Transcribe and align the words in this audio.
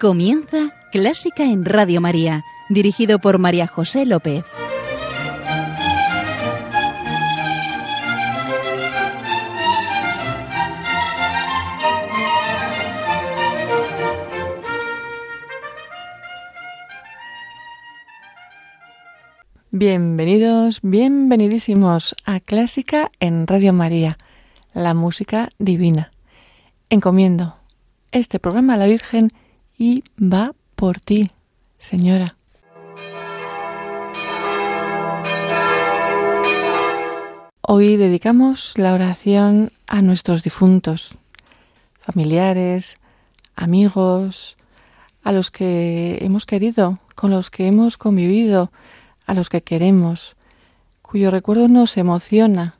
Comienza 0.00 0.76
Clásica 0.92 1.42
en 1.42 1.64
Radio 1.64 2.00
María, 2.00 2.44
dirigido 2.68 3.18
por 3.18 3.40
María 3.40 3.66
José 3.66 4.06
López. 4.06 4.44
Bienvenidos, 19.72 20.78
bienvenidísimos 20.82 22.14
a 22.24 22.38
Clásica 22.38 23.10
en 23.18 23.48
Radio 23.48 23.72
María, 23.72 24.16
la 24.74 24.94
música 24.94 25.48
divina. 25.58 26.12
Encomiendo 26.88 27.56
este 28.12 28.38
programa 28.38 28.74
a 28.74 28.76
la 28.76 28.86
Virgen 28.86 29.32
y 29.78 30.02
va 30.20 30.54
por 30.74 31.00
ti, 31.00 31.30
Señora. 31.78 32.34
Hoy 37.62 37.96
dedicamos 37.96 38.72
la 38.76 38.94
oración 38.94 39.70
a 39.86 40.02
nuestros 40.02 40.42
difuntos, 40.42 41.18
familiares, 42.00 42.98
amigos, 43.54 44.56
a 45.22 45.32
los 45.32 45.50
que 45.50 46.18
hemos 46.22 46.46
querido, 46.46 46.98
con 47.14 47.30
los 47.30 47.50
que 47.50 47.66
hemos 47.66 47.98
convivido, 47.98 48.72
a 49.26 49.34
los 49.34 49.50
que 49.50 49.62
queremos, 49.62 50.34
cuyo 51.02 51.30
recuerdo 51.30 51.68
nos 51.68 51.96
emociona 51.98 52.76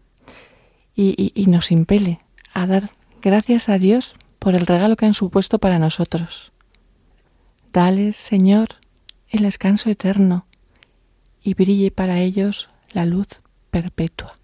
y, 0.94 1.44
nos 1.48 1.70
impele 1.70 2.20
a 2.54 2.66
dar 2.66 2.90
gracias 3.22 3.68
a 3.68 3.78
Dios 3.78 4.16
por 4.38 4.54
el 4.54 4.66
regalo 4.66 4.96
que 4.96 5.06
han 5.06 5.14
supuesto 5.14 5.58
para 5.58 5.78
nosotros. 5.78 6.52
Dales, 7.72 8.16
Señor, 8.16 8.68
el 9.28 9.42
descanso 9.42 9.90
eterno 9.90 10.46
y 11.42 11.52
brille 11.52 11.90
para 11.90 12.18
ellos 12.20 12.70
la 12.92 13.04
luz 13.04 13.28
perpetua. 13.70 14.37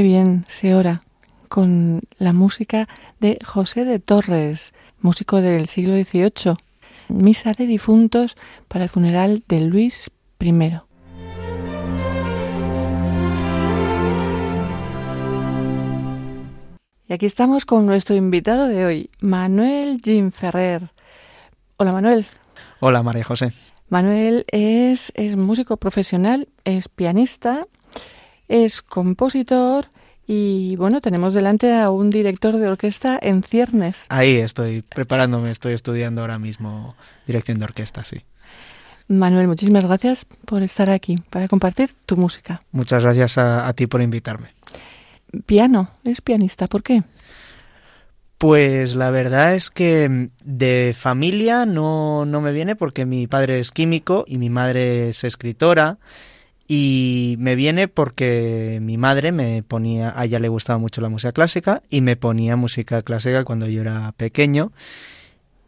Qué 0.00 0.04
bien 0.04 0.46
se 0.48 0.74
ora 0.74 1.02
con 1.50 2.00
la 2.16 2.32
música 2.32 2.88
de 3.18 3.38
José 3.44 3.84
de 3.84 3.98
Torres, 3.98 4.72
músico 5.02 5.42
del 5.42 5.66
siglo 5.66 5.92
XVIII. 5.92 6.56
Misa 7.08 7.52
de 7.52 7.66
difuntos 7.66 8.34
para 8.66 8.84
el 8.84 8.88
funeral 8.88 9.44
de 9.46 9.60
Luis 9.60 10.10
I. 10.40 10.80
Y 17.06 17.12
aquí 17.12 17.26
estamos 17.26 17.66
con 17.66 17.84
nuestro 17.84 18.16
invitado 18.16 18.68
de 18.68 18.86
hoy, 18.86 19.10
Manuel 19.20 20.00
Jim 20.02 20.30
Ferrer. 20.30 20.92
Hola 21.76 21.92
Manuel. 21.92 22.24
Hola 22.80 23.02
María 23.02 23.24
José. 23.24 23.52
Manuel 23.90 24.46
es, 24.50 25.12
es 25.14 25.36
músico 25.36 25.76
profesional, 25.76 26.48
es 26.64 26.88
pianista 26.88 27.66
es 28.50 28.82
compositor 28.82 29.86
y 30.26 30.76
bueno, 30.76 31.00
tenemos 31.00 31.34
delante 31.34 31.72
a 31.72 31.90
un 31.90 32.10
director 32.10 32.56
de 32.56 32.68
orquesta 32.68 33.18
en 33.20 33.42
ciernes. 33.42 34.06
Ahí 34.10 34.36
estoy 34.36 34.82
preparándome, 34.82 35.50
estoy 35.50 35.72
estudiando 35.72 36.20
ahora 36.20 36.38
mismo 36.38 36.96
dirección 37.26 37.58
de 37.58 37.64
orquesta, 37.64 38.04
sí. 38.04 38.22
Manuel, 39.06 39.48
muchísimas 39.48 39.84
gracias 39.86 40.26
por 40.44 40.62
estar 40.62 40.90
aquí 40.90 41.16
para 41.30 41.48
compartir 41.48 41.90
tu 42.06 42.16
música. 42.16 42.62
Muchas 42.72 43.02
gracias 43.02 43.38
a, 43.38 43.72
ti 43.72 43.86
por 43.86 44.02
invitarme. 44.02 44.48
Piano, 45.46 45.90
es 46.04 46.20
pianista, 46.20 46.66
¿por 46.66 46.82
qué? 46.82 47.02
Pues 48.38 48.94
la 48.94 49.10
verdad 49.10 49.54
es 49.54 49.70
que 49.70 50.30
de 50.44 50.94
familia 50.96 51.66
no, 51.66 52.24
no 52.24 52.40
me 52.40 52.52
viene 52.52 52.74
porque 52.74 53.04
mi 53.04 53.26
padre 53.26 53.60
es 53.60 53.70
químico 53.70 54.24
y 54.26 54.38
mi 54.38 54.50
madre 54.50 55.08
es 55.10 55.24
escritora 55.24 55.98
y 56.72 57.34
me 57.40 57.56
viene 57.56 57.88
porque 57.88 58.78
mi 58.80 58.96
madre 58.96 59.32
me 59.32 59.64
ponía, 59.64 60.12
a 60.14 60.24
ella 60.24 60.38
le 60.38 60.46
gustaba 60.46 60.78
mucho 60.78 61.00
la 61.00 61.08
música 61.08 61.32
clásica 61.32 61.82
y 61.90 62.00
me 62.00 62.14
ponía 62.14 62.54
música 62.54 63.02
clásica 63.02 63.42
cuando 63.42 63.66
yo 63.66 63.80
era 63.80 64.12
pequeño. 64.12 64.70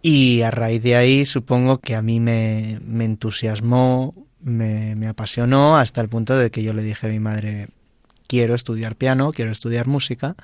Y 0.00 0.42
a 0.42 0.52
raíz 0.52 0.80
de 0.84 0.94
ahí 0.94 1.24
supongo 1.24 1.78
que 1.78 1.96
a 1.96 2.02
mí 2.02 2.20
me, 2.20 2.78
me 2.86 3.04
entusiasmó, 3.04 4.14
me, 4.40 4.94
me 4.94 5.08
apasionó 5.08 5.76
hasta 5.76 6.00
el 6.00 6.08
punto 6.08 6.36
de 6.36 6.52
que 6.52 6.62
yo 6.62 6.72
le 6.72 6.84
dije 6.84 7.08
a 7.08 7.10
mi 7.10 7.18
madre, 7.18 7.66
quiero 8.28 8.54
estudiar 8.54 8.94
piano, 8.94 9.32
quiero 9.32 9.50
estudiar 9.50 9.88
música. 9.88 10.36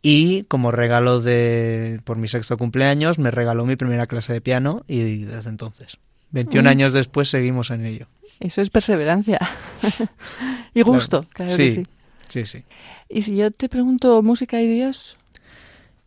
Y 0.00 0.44
como 0.44 0.70
regalo 0.70 1.20
de 1.20 2.00
por 2.04 2.16
mi 2.16 2.28
sexto 2.28 2.56
cumpleaños 2.56 3.18
me 3.18 3.30
regaló 3.30 3.66
mi 3.66 3.76
primera 3.76 4.06
clase 4.06 4.32
de 4.32 4.40
piano 4.40 4.84
y 4.88 5.24
desde 5.24 5.50
entonces, 5.50 5.98
21 6.30 6.66
mm. 6.66 6.66
años 6.66 6.92
después, 6.94 7.28
seguimos 7.28 7.70
en 7.70 7.84
ello. 7.84 8.06
Eso 8.40 8.60
es 8.60 8.70
perseverancia. 8.70 9.40
y 10.74 10.82
gusto, 10.82 11.24
claro, 11.32 11.54
sí, 11.54 11.72
sí. 11.72 11.86
Sí, 12.28 12.46
sí. 12.46 12.64
Y 13.08 13.22
si 13.22 13.36
yo 13.36 13.50
te 13.50 13.68
pregunto 13.68 14.22
música 14.22 14.60
y 14.60 14.68
Dios. 14.68 15.16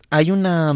Hay 0.10 0.31
una 0.31 0.74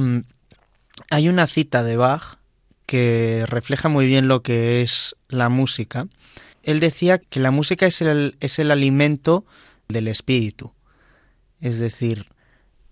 hay 1.09 1.29
una 1.29 1.47
cita 1.47 1.83
de 1.83 1.97
Bach 1.97 2.37
que 2.85 3.45
refleja 3.47 3.89
muy 3.89 4.05
bien 4.05 4.27
lo 4.27 4.43
que 4.43 4.81
es 4.81 5.15
la 5.27 5.49
música. 5.49 6.07
Él 6.63 6.79
decía 6.79 7.17
que 7.17 7.39
la 7.39 7.51
música 7.51 7.85
es 7.85 8.01
el, 8.01 8.37
es 8.39 8.59
el 8.59 8.71
alimento 8.71 9.45
del 9.87 10.07
espíritu. 10.07 10.73
Es 11.59 11.79
decir, 11.79 12.27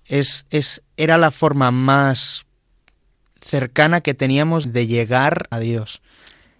es, 0.05 0.45
es, 0.49 0.81
era 0.97 1.17
la 1.17 1.31
forma 1.31 1.71
más 1.71 2.45
cercana 3.41 4.01
que 4.01 4.13
teníamos 4.13 4.73
de 4.73 4.87
llegar 4.87 5.47
a 5.51 5.59
Dios. 5.59 6.01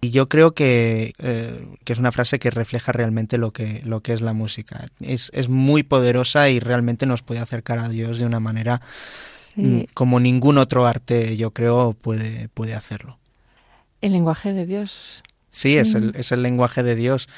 Y 0.04 0.10
yo 0.10 0.28
creo 0.28 0.52
que, 0.52 1.14
eh, 1.18 1.64
que, 1.84 1.92
es 1.92 1.98
una 2.00 2.10
frase 2.10 2.40
que 2.40 2.50
refleja 2.50 2.90
realmente 2.90 3.38
lo 3.38 3.52
que, 3.52 3.82
lo 3.84 4.00
que 4.00 4.12
es 4.12 4.20
la 4.20 4.32
música. 4.32 4.88
Es, 4.98 5.30
es, 5.32 5.48
muy 5.48 5.84
poderosa 5.84 6.48
y 6.48 6.58
realmente 6.58 7.06
nos 7.06 7.22
puede 7.22 7.38
acercar 7.38 7.78
a 7.78 7.88
Dios 7.88 8.18
de 8.18 8.26
una 8.26 8.40
manera 8.40 8.82
mm, 9.54 9.82
como 9.94 10.18
ningún 10.18 10.58
otro 10.58 10.88
arte, 10.88 11.36
yo 11.36 11.52
creo, 11.52 11.92
puede, 11.92 12.48
puede 12.48 12.74
hacerlo. 12.74 13.18
El 14.00 14.10
lenguaje 14.10 14.52
de 14.52 14.66
Dios. 14.66 15.22
Sí, 15.50 15.76
es, 15.76 15.94
el, 15.94 16.16
es 16.16 16.32
el 16.32 16.42
lenguaje 16.42 16.82
de 16.82 16.96
Dios. 16.96 17.28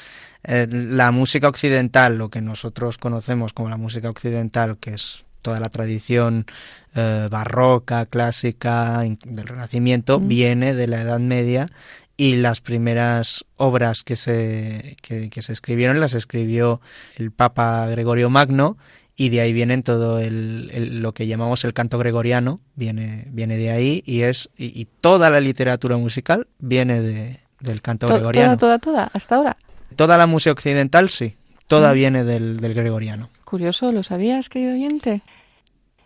Eh, 0.43 0.65
la 0.67 1.11
música 1.11 1.47
occidental, 1.47 2.17
lo 2.17 2.29
que 2.29 2.41
nosotros 2.41 2.97
conocemos 2.97 3.53
como 3.53 3.69
la 3.69 3.77
música 3.77 4.09
occidental, 4.09 4.77
que 4.77 4.95
es 4.95 5.23
toda 5.43 5.59
la 5.59 5.69
tradición 5.69 6.47
eh, 6.95 7.27
barroca, 7.29 8.07
clásica, 8.07 9.03
del 9.23 9.47
Renacimiento, 9.47 10.19
viene 10.19 10.73
de 10.73 10.87
la 10.87 11.01
Edad 11.01 11.19
Media 11.19 11.67
y 12.17 12.35
las 12.37 12.61
primeras 12.61 13.45
obras 13.57 14.03
que 14.03 14.15
se, 14.15 14.95
que, 15.01 15.41
se 15.41 15.53
escribieron 15.53 15.99
las 15.99 16.13
escribió 16.13 16.81
el 17.17 17.31
Papa 17.31 17.87
Gregorio 17.87 18.29
Magno 18.29 18.77
y 19.17 19.29
de 19.29 19.41
ahí 19.41 19.53
vienen 19.53 19.83
todo 19.83 20.19
el, 20.19 21.01
lo 21.01 21.13
que 21.13 21.27
llamamos 21.27 21.63
el 21.63 21.73
canto 21.73 21.97
gregoriano, 21.97 22.59
viene, 22.75 23.27
viene 23.31 23.57
de 23.57 23.71
ahí 23.71 24.03
y 24.05 24.21
es 24.21 24.49
y, 24.57 24.85
toda 25.01 25.29
la 25.29 25.39
literatura 25.39 25.97
musical 25.97 26.47
viene 26.59 27.01
de, 27.01 27.39
del 27.59 27.81
canto 27.81 28.07
gregoriano. 28.07 28.57
Toda, 28.57 28.79
toda, 28.79 28.93
toda, 28.93 29.11
hasta 29.13 29.35
ahora. 29.35 29.57
Toda 29.95 30.17
la 30.17 30.27
música 30.27 30.51
occidental 30.51 31.09
sí, 31.09 31.35
toda 31.67 31.91
mm. 31.91 31.95
viene 31.95 32.23
del, 32.23 32.57
del 32.57 32.73
gregoriano. 32.73 33.29
Curioso, 33.43 33.91
¿lo 33.91 34.03
sabías, 34.03 34.49
querido 34.49 34.73
oyente? 34.73 35.21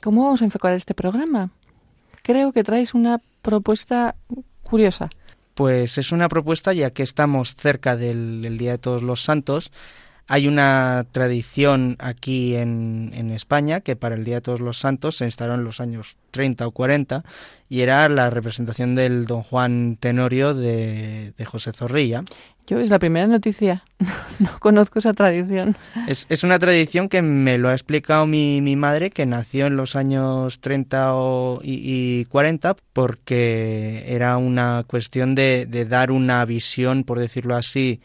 ¿Cómo 0.01 0.23
vamos 0.23 0.41
a 0.41 0.45
enfocar 0.45 0.73
este 0.73 0.93
programa? 0.93 1.49
Creo 2.21 2.51
que 2.51 2.63
traes 2.63 2.93
una 2.93 3.19
propuesta 3.41 4.15
curiosa. 4.63 5.09
Pues 5.53 5.97
es 5.97 6.11
una 6.11 6.29
propuesta 6.29 6.73
ya 6.73 6.91
que 6.91 7.03
estamos 7.03 7.55
cerca 7.55 7.95
del, 7.95 8.57
Día 8.57 8.71
de 8.71 8.77
Todos 8.77 9.01
los 9.01 9.23
Santos. 9.23 9.71
Hay 10.27 10.47
una 10.47 11.05
tradición 11.11 11.95
aquí 11.99 12.55
en, 12.55 13.11
en, 13.15 13.31
España 13.31 13.81
que 13.81 13.95
para 13.95 14.15
el 14.15 14.23
Día 14.23 14.35
de 14.35 14.41
Todos 14.41 14.59
los 14.59 14.77
Santos 14.77 15.17
se 15.17 15.25
instaló 15.25 15.55
en 15.55 15.63
los 15.63 15.81
años 15.81 16.17
30 16.31 16.67
o 16.67 16.71
40 16.71 17.23
y 17.67 17.81
era 17.81 18.07
la 18.09 18.29
representación 18.29 18.95
del 18.95 19.25
Don 19.25 19.41
Juan 19.41 19.97
Tenorio 19.99 20.53
de, 20.53 21.33
de 21.35 21.45
José 21.45 21.73
Zorrilla. 21.73 22.23
Yo 22.69 22.79
es 22.79 22.91
la 22.91 22.99
primera 22.99 23.25
noticia, 23.25 23.83
no 24.39 24.59
conozco 24.59 24.99
esa 24.99 25.15
tradición. 25.15 25.75
Es, 26.07 26.27
es 26.29 26.43
una 26.43 26.59
tradición 26.59 27.09
que 27.09 27.23
me 27.23 27.57
lo 27.57 27.69
ha 27.69 27.73
explicado 27.73 28.27
mi, 28.27 28.61
mi 28.61 28.75
madre, 28.75 29.09
que 29.09 29.25
nació 29.25 29.65
en 29.65 29.75
los 29.75 29.95
años 29.95 30.61
30 30.61 31.15
o, 31.15 31.61
y, 31.63 32.25
40, 32.25 32.75
porque 32.93 34.03
era 34.05 34.37
una 34.37 34.83
cuestión 34.85 35.33
de, 35.33 35.65
de 35.67 35.85
dar 35.85 36.11
una 36.11 36.45
visión, 36.45 37.05
por 37.05 37.17
decirlo 37.17 37.55
así, 37.55 38.01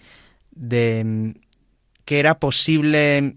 de 0.52 1.34
que 2.06 2.19
era 2.19 2.38
posible 2.38 3.37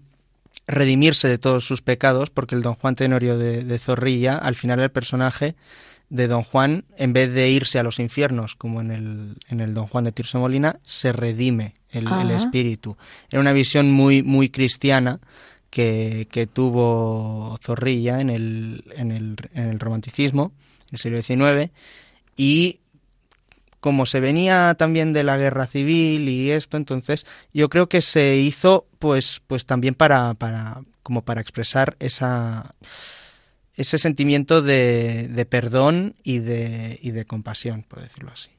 redimirse 0.66 1.28
de 1.28 1.36
todos 1.36 1.62
sus 1.62 1.82
pecados, 1.82 2.30
porque 2.30 2.54
el 2.54 2.62
don 2.62 2.74
Juan 2.74 2.94
Tenorio 2.94 3.36
de, 3.36 3.64
de 3.64 3.78
Zorrilla, 3.78 4.38
al 4.38 4.54
final 4.54 4.80
el 4.80 4.90
personaje 4.90 5.56
de 6.10 6.26
Don 6.26 6.42
Juan, 6.42 6.84
en 6.96 7.12
vez 7.12 7.32
de 7.34 7.50
irse 7.50 7.78
a 7.78 7.82
los 7.82 7.98
infiernos, 7.98 8.54
como 8.54 8.80
en 8.80 8.90
el, 8.90 9.36
en 9.48 9.60
el 9.60 9.74
Don 9.74 9.86
Juan 9.86 10.04
de 10.04 10.12
Tirso 10.12 10.38
Molina, 10.38 10.80
se 10.84 11.12
redime 11.12 11.74
el, 11.90 12.30
espíritu. 12.30 12.96
Era 13.30 13.40
una 13.40 13.52
visión 13.52 13.90
muy, 13.90 14.22
muy 14.22 14.48
cristiana 14.48 15.20
que, 15.70 16.26
que 16.30 16.46
tuvo 16.46 17.58
Zorrilla 17.62 18.20
en 18.20 18.30
el, 18.30 18.84
en, 18.96 19.10
el, 19.10 19.36
en 19.54 19.68
el 19.68 19.80
romanticismo, 19.80 20.52
en 20.82 20.88
el 20.92 20.98
siglo 20.98 21.22
XIX, 21.22 21.70
y 22.36 22.80
como 23.80 24.06
se 24.06 24.20
venía 24.20 24.74
también 24.76 25.12
de 25.12 25.24
la 25.24 25.36
guerra 25.36 25.66
civil 25.66 26.28
y 26.28 26.50
esto, 26.50 26.76
entonces 26.76 27.26
yo 27.52 27.68
creo 27.68 27.88
que 27.88 28.00
se 28.00 28.36
hizo 28.36 28.86
pues, 28.98 29.40
pues 29.46 29.66
también 29.66 29.94
para, 29.94 30.34
para, 30.34 30.82
como 31.02 31.22
para 31.22 31.40
expresar 31.40 31.96
esa 32.00 32.74
ese 33.78 33.96
sentimiento 33.96 34.60
de, 34.60 35.28
de 35.28 35.46
perdón 35.46 36.16
y 36.24 36.40
de, 36.40 36.98
y 37.00 37.12
de 37.12 37.24
compasión, 37.24 37.84
por 37.84 38.02
decirlo 38.02 38.32
así. 38.32 38.50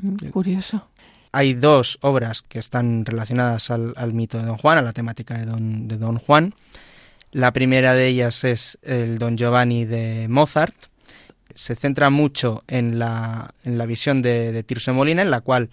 Mm, 0.00 0.30
curioso. 0.30 0.88
Hay 1.30 1.52
dos 1.52 1.98
obras 2.00 2.40
que 2.40 2.58
están 2.58 3.04
relacionadas 3.04 3.70
al, 3.70 3.92
al, 3.96 4.14
mito 4.14 4.38
de 4.38 4.46
Don 4.46 4.56
Juan, 4.56 4.78
a 4.78 4.82
la 4.82 4.94
temática 4.94 5.36
de 5.36 5.44
Don, 5.44 5.88
de 5.88 5.98
Don 5.98 6.18
Juan. 6.18 6.54
La 7.32 7.52
primera 7.52 7.92
de 7.92 8.06
ellas 8.06 8.44
es 8.44 8.78
el 8.82 9.18
Don 9.18 9.36
Giovanni 9.36 9.84
de 9.84 10.26
Mozart. 10.28 10.74
Se 11.54 11.74
centra 11.74 12.08
mucho 12.08 12.64
en 12.66 12.98
la, 12.98 13.54
en 13.62 13.76
la 13.76 13.84
visión 13.84 14.22
de, 14.22 14.52
de 14.52 14.62
Tirso 14.62 14.94
Molina, 14.94 15.20
en 15.20 15.30
la 15.30 15.42
cual 15.42 15.68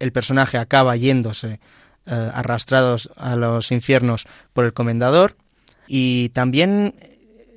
el 0.00 0.12
personaje 0.12 0.58
acaba 0.58 0.96
yéndose 0.96 1.60
eh, 2.04 2.30
arrastrados 2.34 3.10
a 3.16 3.36
los 3.36 3.72
infiernos 3.72 4.26
por 4.52 4.66
el 4.66 4.74
comendador. 4.74 5.34
Y 5.86 6.28
también 6.30 6.94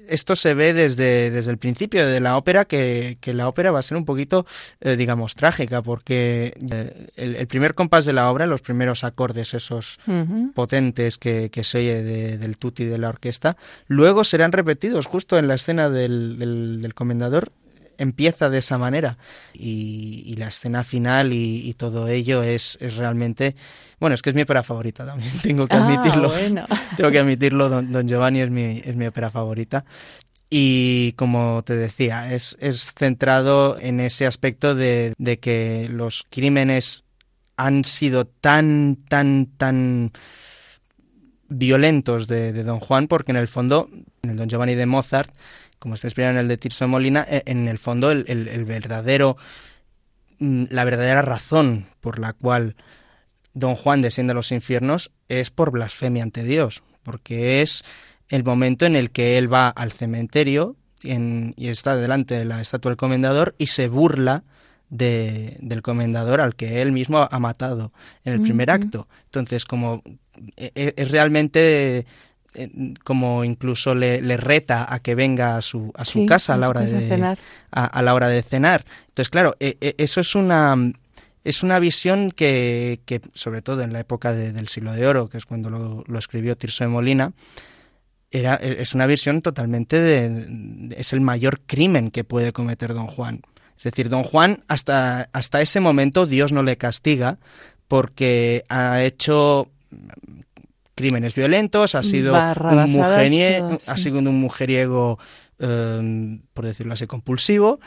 esto 0.09 0.35
se 0.35 0.53
ve 0.53 0.73
desde, 0.73 1.31
desde 1.31 1.51
el 1.51 1.57
principio 1.57 2.07
de 2.07 2.19
la 2.19 2.37
ópera, 2.37 2.65
que, 2.65 3.17
la 3.25 3.47
ópera 3.47 3.71
va 3.71 3.79
a 3.79 3.83
ser 3.83 3.97
un 3.97 4.05
poquito, 4.05 4.45
eh, 4.81 4.95
digamos, 4.95 5.35
trágica, 5.35 5.81
porque 5.81 6.53
eh, 6.71 7.07
el, 7.15 7.47
primer 7.47 7.75
compás 7.75 8.05
de 8.05 8.13
la 8.13 8.29
obra, 8.29 8.47
los 8.47 8.61
primeros 8.61 9.03
acordes 9.03 9.53
esos 9.53 9.99
potentes 10.53 11.17
que, 11.17 11.49
se 11.61 11.77
oye 11.77 12.03
del 12.37 12.57
tutti 12.57 12.85
de 12.85 12.97
la 12.97 13.09
orquesta, 13.09 13.57
luego 13.87 14.23
serán 14.23 14.51
repetidos 14.51 15.05
justo 15.05 15.37
en 15.37 15.47
la 15.47 15.55
escena 15.55 15.89
del, 15.89 16.79
del 16.81 16.93
comendador 16.93 17.51
empieza 17.99 18.49
de 18.49 18.57
esa 18.59 18.77
manera. 18.77 19.17
Y, 19.53 20.35
la 20.37 20.47
escena 20.47 20.83
final 20.83 21.33
y, 21.33 21.73
todo 21.77 22.07
ello 22.07 22.43
es, 22.43 22.77
es, 22.81 22.95
realmente 22.95 23.55
bueno 23.99 24.13
es 24.13 24.21
que 24.21 24.29
es 24.29 24.35
mi 24.35 24.41
ópera 24.41 24.63
favorita 24.63 25.05
también 25.05 25.31
tengo 25.43 25.67
que 25.67 25.75
ah, 25.75 25.85
admitirlo. 25.85 26.31
tengo 26.97 27.11
que 27.11 27.19
admitirlo 27.19 27.69
don, 27.69 28.07
Giovanni 28.07 28.39
es 28.39 28.49
mi 28.49 28.81
es 28.83 28.95
mi 28.95 29.05
ópera 29.05 29.29
favorita. 29.29 29.85
Y 30.49 31.11
como 31.13 31.61
te 31.63 31.75
decía 31.75 32.33
es, 32.33 32.57
es 32.59 32.93
centrado 32.97 33.77
en 33.79 33.99
ese 33.99 34.25
aspecto 34.25 34.73
de, 34.73 35.13
de 35.17 35.37
que 35.39 35.87
los 35.91 36.25
crímenes 36.29 37.03
han 37.57 37.83
sido 37.83 38.25
tan 38.25 38.97
tan 39.09 39.47
tan 39.57 40.11
violentos 41.49 42.27
de, 42.27 42.53
de, 42.53 42.63
Don 42.63 42.79
Juan, 42.79 43.07
porque 43.07 43.31
en 43.31 43.37
el 43.37 43.47
fondo, 43.47 43.89
en 44.21 44.29
el 44.29 44.37
Don 44.37 44.49
Giovanni 44.49 44.75
de 44.75 44.85
Mozart, 44.85 45.33
como 45.79 45.95
está 45.95 46.07
inspirado 46.07 46.33
en 46.33 46.39
el 46.39 46.47
de 46.47 46.57
Tirso 46.57 46.87
Molina, 46.87 47.25
e, 47.29 47.43
en 47.45 47.67
el 47.67 47.79
fondo 47.79 48.11
el, 48.11 48.25
el, 48.27 48.65
verdadero, 48.65 49.37
mm, 50.39 50.65
la 50.69 50.83
verdadera 50.83 51.21
razón 51.21 51.87
por 52.01 52.19
la 52.19 52.33
cual 52.33 52.75
Don 53.53 53.75
Juan 53.75 54.01
desciende 54.01 54.31
a 54.31 54.35
los 54.35 54.51
infiernos 54.51 55.11
es 55.27 55.49
por 55.49 55.71
blasfemia 55.71 56.23
ante 56.23 56.43
Dios, 56.43 56.83
porque 57.03 57.61
es 57.61 57.83
el 58.27 58.43
momento 58.43 58.85
en 58.85 58.95
el 58.95 59.11
que 59.11 59.37
él 59.37 59.51
va 59.51 59.69
al 59.69 59.91
cementerio 59.91 60.75
y 61.01 61.69
está 61.69 61.95
delante 61.95 62.35
de 62.35 62.45
la 62.45 62.59
estatua 62.59 62.89
del 62.89 62.97
comendador 62.97 63.55
y 63.57 63.67
se 63.67 63.87
burla 63.87 64.43
de, 64.89 65.55
del 65.61 65.81
comendador 65.81 66.41
al 66.41 66.55
que 66.55 66.81
él 66.81 66.91
mismo 66.91 67.27
ha 67.31 67.39
matado 67.39 67.93
en 68.25 68.33
el 68.33 68.41
primer 68.41 68.69
acto. 68.69 69.07
Entonces, 69.25 69.65
como 69.65 70.03
e, 70.57 70.71
e, 70.75 70.93
es 70.97 71.11
realmente 71.11 72.05
como 73.03 73.43
incluso 73.43 73.93
le, 73.93 74.21
le, 74.21 74.37
reta 74.37 74.91
a 74.91 74.99
que 74.99 75.15
venga 75.15 75.57
a 75.57 75.61
su, 75.61 75.91
a 75.95 76.05
su 76.05 76.25
casa 76.25 76.55
a 76.55 76.57
la 76.57 76.69
hora 76.69 76.81
de, 76.81 77.07
cenar. 77.07 77.37
A, 77.71 78.01
la 78.01 78.13
hora 78.13 78.27
de 78.27 78.41
cenar. 78.41 78.85
Entonces, 79.09 79.29
claro, 79.29 79.55
e, 79.59 79.77
e, 79.81 79.95
eso 79.97 80.19
es 80.19 80.35
una 80.35 80.75
es 81.43 81.63
una 81.63 81.79
visión 81.79 82.31
que, 82.31 82.99
que 83.05 83.21
sobre 83.33 83.61
todo 83.61 83.81
en 83.81 83.93
la 83.93 83.99
época 84.01 84.33
del 84.33 84.67
siglo 84.67 84.93
de 84.93 85.07
oro, 85.07 85.29
que 85.29 85.37
es 85.37 85.45
cuando 85.45 85.69
lo, 85.69 86.03
lo 86.05 86.19
escribió 86.19 86.57
Tirso 86.57 86.83
de 86.83 86.89
Molina, 86.89 87.33
era, 88.31 88.59
e, 88.61 88.81
es 88.81 88.93
una 88.93 89.07
visión 89.07 89.41
totalmente 89.41 89.99
de, 89.99 90.95
es 90.97 91.13
el 91.13 91.21
mayor 91.21 91.61
crimen 91.61 92.11
que 92.11 92.23
puede 92.23 92.51
cometer 92.51 92.93
don 92.93 93.07
Juan. 93.07 93.41
Es 93.77 93.83
decir, 93.83 94.09
don 94.09 94.23
Juan 94.23 94.63
hasta, 94.67 95.29
hasta 95.31 95.61
ese 95.61 95.79
momento 95.79 96.25
Dios 96.25 96.51
no 96.51 96.63
le 96.63 96.77
castiga 96.77 97.39
porque 97.87 98.63
ha 98.67 99.01
hecho 99.01 99.71
crímenes 100.99 101.33
violentos, 101.33 101.95
ha 101.95 102.03
sido, 102.03 102.33
un, 102.33 102.91
mujeriego, 102.91 103.77
ha 103.87 103.95
sido 103.95 104.19
un 104.19 104.41
mujeriego, 104.41 105.17
em, 105.57 106.41
por 106.53 106.65
decirlo 106.65 106.93
así, 106.93 107.07
compulsivo, 107.07 107.79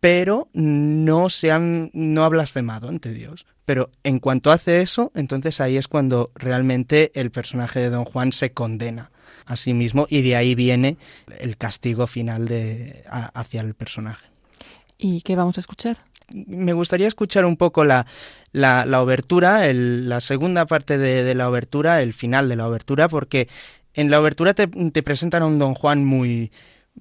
pero 0.00 0.48
no, 0.54 1.28
se 1.28 1.52
han, 1.52 1.90
no 1.92 2.24
ha 2.24 2.30
blasfemado 2.30 2.88
ante 2.88 3.12
Dios. 3.12 3.44
Pero 3.66 3.90
en 4.04 4.20
cuanto 4.20 4.50
hace 4.50 4.80
eso, 4.80 5.12
entonces 5.14 5.60
ahí 5.60 5.76
es 5.76 5.86
cuando 5.86 6.30
realmente 6.34 7.12
el 7.14 7.30
personaje 7.30 7.80
de 7.80 7.90
Don 7.90 8.06
Juan 8.06 8.32
se 8.32 8.52
condena 8.52 9.10
a 9.44 9.56
sí 9.56 9.74
mismo 9.74 10.06
y 10.08 10.22
de 10.22 10.36
ahí 10.36 10.54
viene 10.54 10.96
el 11.38 11.58
castigo 11.58 12.06
final 12.06 12.48
de, 12.48 13.04
hacia 13.10 13.60
el 13.60 13.74
personaje. 13.74 14.28
¿Y 14.96 15.20
qué 15.20 15.36
vamos 15.36 15.58
a 15.58 15.60
escuchar? 15.60 15.98
Me 16.32 16.72
gustaría 16.72 17.08
escuchar 17.08 17.44
un 17.44 17.56
poco 17.56 17.84
la, 17.84 18.06
la, 18.52 19.02
obertura, 19.02 19.72
la 19.72 20.20
segunda 20.20 20.66
parte 20.66 20.98
de, 20.98 21.34
la 21.34 21.48
obertura, 21.48 22.02
el 22.02 22.14
final 22.14 22.48
de 22.48 22.56
la 22.56 22.68
obertura, 22.68 23.08
porque 23.08 23.48
En 23.94 24.10
la 24.10 24.20
obertura 24.20 24.54
te, 24.54 24.68
presentan 25.02 25.42
a 25.42 25.46
un 25.46 25.58
Don 25.58 25.74
Juan 25.74 26.04
muy... 26.04 26.52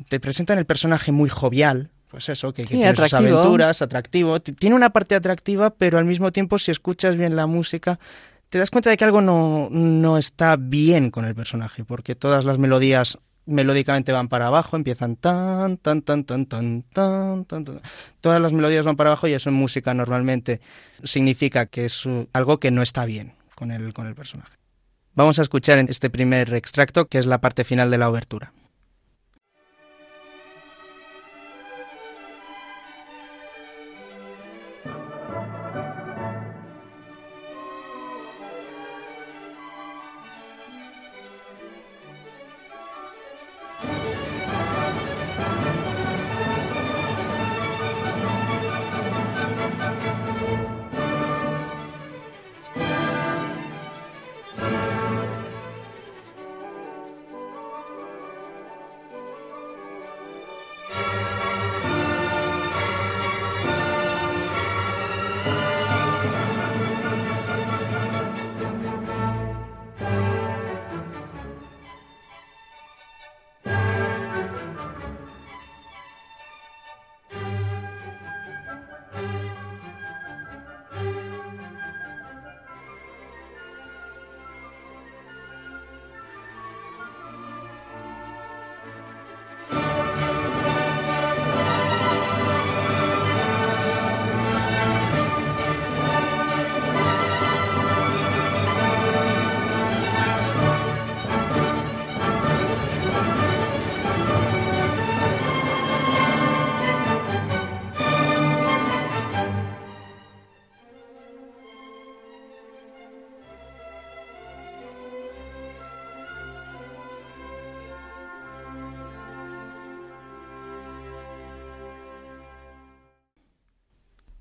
te 0.10 0.20
presentan 0.20 0.58
el 0.58 0.65
personaje 0.65 1.12
muy 1.12 1.29
jovial, 1.29 1.89
pues 2.10 2.29
eso, 2.29 2.53
que, 2.53 2.63
tiene 2.63 2.96
sus 2.96 3.13
aventuras, 3.13 3.82
atractivo. 3.82 4.39
Tiene 4.39 4.75
una 4.75 4.91
parte 4.91 5.15
atractiva, 5.15 5.72
pero 5.72 5.98
al 5.98 6.05
mismo 6.05 6.32
tiempo 6.32 6.58
si 6.58 6.72
escuchas 6.72 7.17
bien 7.17 7.36
la 7.36 7.48
música 7.48 8.00
te 8.50 8.60
das 8.60 8.70
cuenta 8.70 8.89
de 8.89 8.96
que 8.96 9.03
algo 9.03 9.22
no, 9.22 9.67
no 9.72 10.17
está 10.17 10.55
bien 10.55 11.12
con 11.12 11.25
el 11.25 11.36
personaje, 11.36 11.84
porque 11.84 12.15
todas 12.15 12.46
las 12.46 12.58
melodías 12.58 13.17
melódicamente 13.45 14.11
van 14.11 14.27
para 14.27 14.47
abajo, 14.47 14.75
empiezan 14.75 15.15
tan, 15.15 15.77
tan, 15.77 16.01
tan, 16.01 16.25
tan, 16.25 16.45
tan, 16.45 16.83
tan, 16.83 17.45
tan, 17.45 17.65
tan. 17.65 17.81
Todas 18.21 18.41
las 18.41 18.51
melodías 18.53 18.85
van 18.85 18.95
para 18.95 19.11
abajo 19.11 19.27
y 19.27 19.33
eso 19.33 19.49
en 19.49 19.55
música 19.55 19.93
normalmente 19.93 20.61
significa 21.03 21.65
que 21.65 21.85
es 21.85 22.03
algo 22.33 22.59
que 22.59 22.71
no 22.71 22.81
está 22.81 23.05
bien 23.05 23.33
con 23.55 23.71
el, 23.71 23.93
con 23.93 24.07
el 24.07 24.15
personaje. 24.15 24.51
Vamos 25.13 25.39
a 25.39 25.43
escuchar 25.43 25.77
en 25.77 25.89
este 25.89 26.09
primer 26.09 26.53
extracto, 26.53 27.07
que 27.07 27.19
es 27.19 27.25
la 27.25 27.39
parte 27.39 27.63
final 27.63 27.89
de 27.89 27.97
la 27.97 28.09
obertura. 28.09 28.51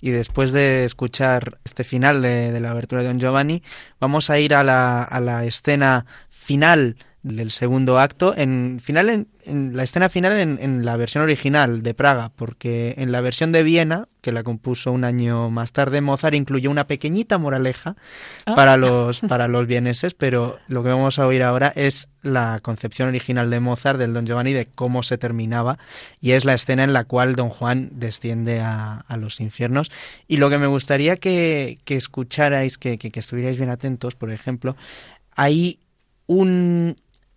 Y 0.04 0.10
después 0.10 0.52
de 0.52 0.84
escuchar 0.84 1.58
este 1.64 1.82
final 1.82 2.20
de, 2.20 2.60
la 2.60 2.72
abertura 2.72 3.00
de 3.00 3.08
Don 3.08 3.18
Giovanni, 3.18 3.62
vamos 3.98 4.28
a 4.28 4.38
ir 4.38 4.52
a 4.52 4.62
la, 4.62 5.44
escena 5.46 6.04
final 6.28 6.98
del 7.24 7.50
segundo 7.50 7.98
acto, 7.98 8.34
en, 8.36 8.80
final 8.82 9.26
en, 9.46 9.76
la 9.76 9.82
escena 9.82 10.10
final 10.10 10.38
en, 10.38 10.84
la 10.84 10.98
versión 10.98 11.24
original 11.24 11.82
de 11.82 11.94
Praga, 11.94 12.30
porque 12.36 12.94
en 12.98 13.12
la 13.12 13.22
versión 13.22 13.50
de 13.50 13.62
Viena, 13.62 14.08
que 14.20 14.30
la 14.30 14.42
compuso 14.42 14.92
un 14.92 15.04
año 15.04 15.48
más 15.48 15.72
tarde, 15.72 16.02
Mozart 16.02 16.34
incluyó 16.34 16.70
una 16.70 16.86
pequeñita 16.86 17.38
moraleja 17.38 17.96
ah. 18.44 18.54
para 18.54 18.76
los 18.76 19.20
para 19.20 19.48
los 19.48 19.66
vieneses, 19.66 20.12
pero 20.12 20.58
lo 20.68 20.82
que 20.82 20.90
vamos 20.90 21.18
a 21.18 21.26
oír 21.26 21.42
ahora 21.42 21.72
es 21.74 22.10
la 22.20 22.60
concepción 22.60 23.08
original 23.08 23.48
de 23.48 23.58
Mozart 23.58 23.98
del 23.98 24.12
Don 24.12 24.26
Giovanni 24.26 24.52
de 24.52 24.66
cómo 24.66 25.02
se 25.02 25.16
terminaba 25.16 25.78
y 26.20 26.32
es 26.32 26.44
la 26.44 26.52
escena 26.52 26.84
en 26.84 26.92
la 26.92 27.04
cual 27.04 27.36
Don 27.36 27.48
Juan 27.48 27.88
desciende 27.92 28.60
a, 28.60 29.02
los 29.16 29.40
infiernos 29.40 29.90
y 30.28 30.36
lo 30.36 30.50
que 30.50 30.58
me 30.58 30.66
gustaría 30.66 31.16
que, 31.16 31.78
que 31.84 31.96
escucharais, 31.96 32.76
que, 32.76 32.98
que, 32.98 33.10
que 33.10 33.20
estuvierais 33.20 33.56
bien 33.56 33.70
atentos, 33.70 34.14
por 34.14 34.30
ejemplo, 34.30 34.76
hay 35.34 35.78
un, 36.26 36.96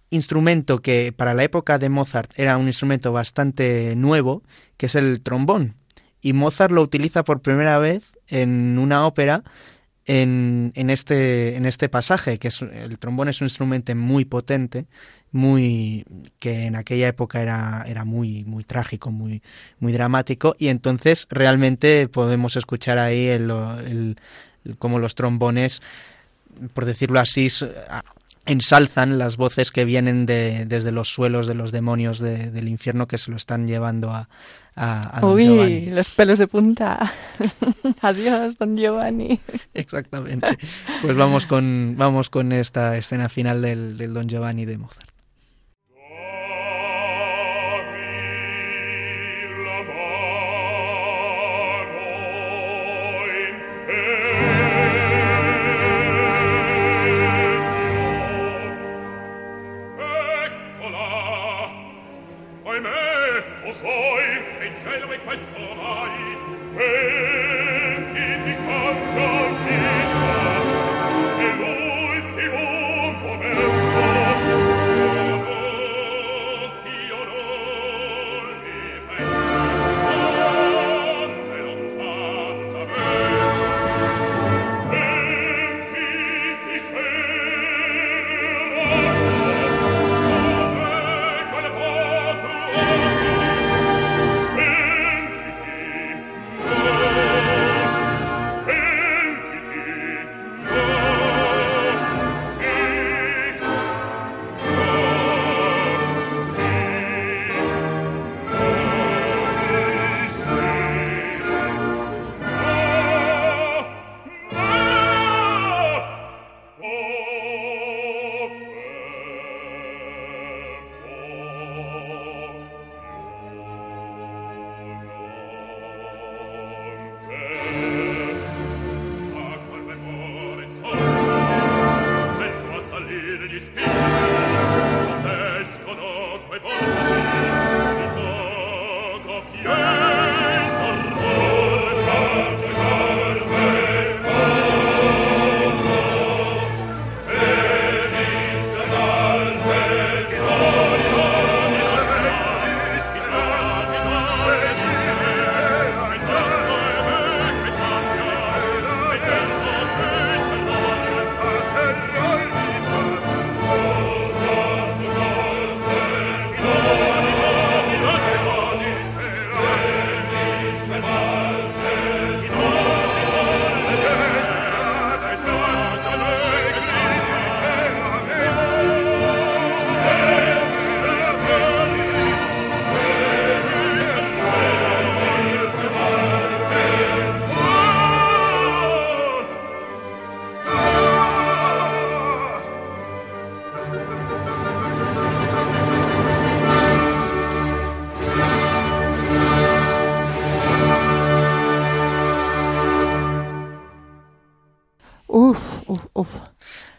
instrumento 0.09 0.81
que 0.81 1.11
para 1.11 1.33
la 1.33 1.43
época 1.43 1.77
de 1.77 1.89
Mozart 1.89 2.31
era 2.37 2.57
un 2.57 2.67
instrumento 2.67 3.11
bastante 3.11 3.95
nuevo, 3.95 4.43
que 4.77 4.85
es 4.87 4.95
el 4.95 5.21
trombón. 5.21 5.75
Y 6.21 6.33
Mozart 6.33 6.71
lo 6.71 6.81
utiliza 6.81 7.23
por 7.23 7.41
primera 7.41 7.77
vez 7.77 8.13
en 8.27 8.77
una 8.79 9.05
ópera 9.05 9.43
en, 10.07 10.71
en, 10.75 10.89
este, 10.89 11.57
en 11.57 11.65
este 11.65 11.89
pasaje, 11.89 12.37
que 12.37 12.49
el 12.73 12.97
trombón 12.97 13.27
es 13.27 13.41
un 13.41 13.45
instrumento 13.45 13.93
muy 13.93 14.23
potente, 14.23 14.85
muy 15.31 16.05
que 16.39 16.65
en 16.65 16.77
aquella 16.77 17.09
época 17.09 17.41
era, 17.41 17.83
era 17.85 18.05
muy, 18.05 18.45
muy 18.45 18.63
trágico, 18.63 19.11
muy, 19.11 19.43
muy 19.79 19.91
dramático, 19.91 20.55
y 20.57 20.69
entonces 20.69 21.27
realmente 21.29 22.07
podemos 22.07 22.55
escuchar 22.55 22.97
ahí 22.97 23.27
el, 23.27 23.47
los 24.63 25.15
trombones, 25.15 25.81
por 26.73 26.85
decirlo 26.85 27.19
así, 27.19 27.49
ensalzan 28.47 29.17
las 29.19 29.37
voces 29.37 29.71
que 29.71 29.85
vienen 29.85 30.25
de, 30.25 30.65
desde 30.65 30.91
los 30.91 31.09
suelos 31.09 31.47
de 31.47 31.53
los 31.53 31.71
demonios 31.71 32.19
del 32.19 32.67
infierno 32.67 33.07
que 33.07 33.17
se 33.17 33.29
lo 33.29 33.37
están 33.37 33.67
llevando 33.67 34.09
a, 34.11 34.29
a, 34.75 35.19
Don 35.21 35.33
Uy, 35.33 35.87
los 35.87 36.09
pelos 36.09 36.39
de 36.39 36.47
punta. 36.47 37.13
Adiós, 38.01 38.57
Don 38.57 38.77
Giovanni. 38.77 39.39
Exactamente. 39.73 40.57
Pues 41.01 41.15
vamos 41.15 41.45
con, 41.45 41.95
vamos 41.97 42.29
con 42.29 42.51
esta 42.51 42.97
escena 42.97 43.29
final 43.29 43.61
del, 43.61 43.97
del 43.97 44.13
Don 44.13 44.27
Giovanni 44.27 44.65
de 44.65 44.77
Mozart. 44.77 45.16
Hey! 66.77 67.16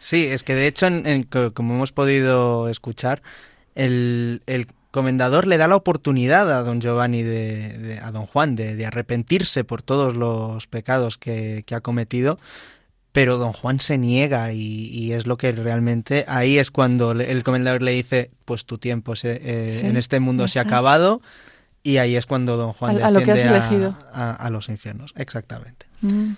Sí, 0.09 0.25
es 0.25 0.41
que 0.41 0.55
de 0.55 0.65
hecho, 0.65 0.87
como 1.53 1.75
hemos 1.75 1.91
podido 1.91 2.67
escuchar, 2.67 3.21
el, 3.75 4.41
el, 4.47 4.65
comendador 4.89 5.45
le 5.45 5.57
da 5.57 5.67
la 5.67 5.75
oportunidad 5.75 6.51
a 6.51 6.63
don 6.63 6.81
Giovanni, 6.81 7.21
de, 7.21 7.99
a 8.01 8.09
don 8.09 8.25
Juan, 8.25 8.55
de, 8.55 8.83
arrepentirse 8.87 9.63
por 9.63 9.83
todos 9.83 10.15
los 10.15 10.65
pecados 10.65 11.19
que, 11.19 11.63
ha 11.71 11.81
cometido, 11.81 12.39
pero 13.11 13.37
don 13.37 13.53
Juan 13.53 13.79
se 13.81 13.99
niega 13.99 14.51
y, 14.51 15.13
es 15.13 15.27
lo 15.27 15.37
que 15.37 15.51
realmente 15.51 16.25
ahí 16.27 16.57
es 16.57 16.71
cuando 16.71 17.11
el 17.11 17.43
comendador 17.43 17.83
le 17.83 17.91
dice, 17.91 18.31
pues 18.45 18.65
tu 18.65 18.79
tiempo 18.79 19.13
eh, 19.21 19.81
en 19.83 19.95
este 19.95 20.19
mundo 20.19 20.47
se 20.47 20.57
ha 20.57 20.63
acabado 20.63 21.21
y 21.83 21.97
ahí 21.97 22.15
es 22.15 22.25
cuando 22.25 22.57
don 22.57 22.73
Juan 22.73 22.95
desciende 22.95 23.93
a, 24.11 24.49
los 24.49 24.69
infiernos, 24.69 25.13
exactamente. 25.15 25.85
Mm. 26.01 26.31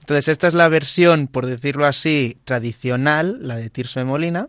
Entonces 0.00 0.28
esta 0.28 0.48
es 0.48 0.54
la 0.54 0.68
versión, 0.68 1.28
por 1.28 1.46
decirlo 1.46 1.86
así, 1.86 2.38
tradicional, 2.44 3.38
la 3.40 3.56
de 3.56 3.70
Tirso 3.70 4.00
de 4.00 4.06
Molina, 4.06 4.48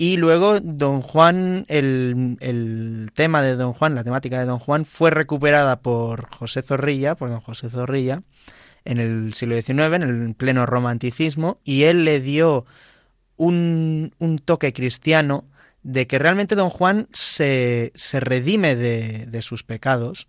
y 0.00 0.16
luego 0.16 0.60
Don 0.60 1.02
Juan, 1.02 1.66
el, 1.68 3.10
tema 3.14 3.42
de 3.42 3.54
Don 3.54 3.74
Juan, 3.74 3.94
la 3.94 4.02
temática 4.02 4.40
de 4.40 4.46
Don 4.46 4.58
Juan, 4.58 4.86
fue 4.86 5.10
recuperada 5.10 5.80
por 5.80 6.34
José 6.34 6.62
Zorrilla, 6.62 7.16
por 7.16 7.28
Don 7.28 7.42
José 7.42 7.68
Zorrilla, 7.68 8.22
en 8.86 8.98
el 8.98 9.34
siglo 9.34 9.56
XIX, 9.60 9.78
en 9.78 10.02
el 10.02 10.34
pleno 10.34 10.64
romanticismo, 10.64 11.60
y 11.64 11.82
él 11.82 12.06
le 12.06 12.20
dio 12.20 12.64
un, 13.36 14.10
toque 14.46 14.72
cristiano 14.72 15.44
de 15.82 16.06
que 16.06 16.18
realmente 16.18 16.54
Don 16.54 16.70
Juan 16.70 17.06
se, 17.12 17.92
se 17.94 18.20
redime 18.20 18.76
de, 18.76 19.42
sus 19.42 19.64
pecados 19.64 20.28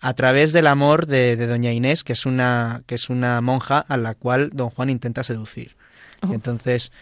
a 0.00 0.14
través 0.14 0.52
del 0.52 0.66
amor 0.66 1.06
de, 1.06 1.36
Doña 1.46 1.72
Inés, 1.72 2.04
que 2.04 2.12
es, 2.12 2.26
una, 2.26 2.82
que 2.86 2.94
es 2.94 3.10
una 3.10 3.40
monja 3.40 3.78
a 3.78 3.96
la 3.96 4.14
cual 4.14 4.50
Don 4.52 4.70
Juan 4.70 4.90
intenta 4.90 5.22
seducir. 5.22 5.76
Oh. 6.22 6.32
Entonces, 6.32 6.92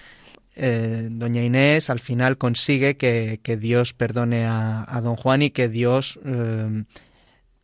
eh, 0.59 1.09
doña 1.11 1.43
Inés 1.43 1.91
al 1.91 2.01
final 2.01 2.39
consigue 2.39 2.97
que, 2.97 3.59
Dios 3.61 3.93
perdone 3.93 4.47
a, 4.47 5.01
don 5.03 5.17
Juan 5.17 5.43
y 5.43 5.51
que 5.51 5.69
Dios 5.69 6.19
eh, 6.25 6.85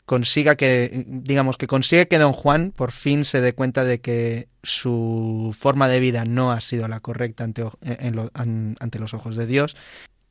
consiga 0.04 0.56
que, 0.56 1.04
digamos, 1.06 1.56
que 1.56 1.66
consigue 1.66 2.06
que 2.06 2.18
don 2.18 2.34
Juan 2.34 2.70
por 2.70 2.92
fin 2.92 3.24
se 3.24 3.40
dé 3.40 3.54
cuenta 3.54 3.84
de 3.84 4.00
que 4.00 4.48
su 4.62 5.56
forma 5.58 5.88
de 5.88 6.00
vida 6.00 6.26
no 6.26 6.52
ha 6.52 6.60
sido 6.60 6.86
la 6.86 7.00
correcta 7.00 7.44
ante, 7.44 7.64
ante 8.34 8.98
los 8.98 9.14
ojos 9.14 9.36
de 9.36 9.46
Dios 9.46 9.74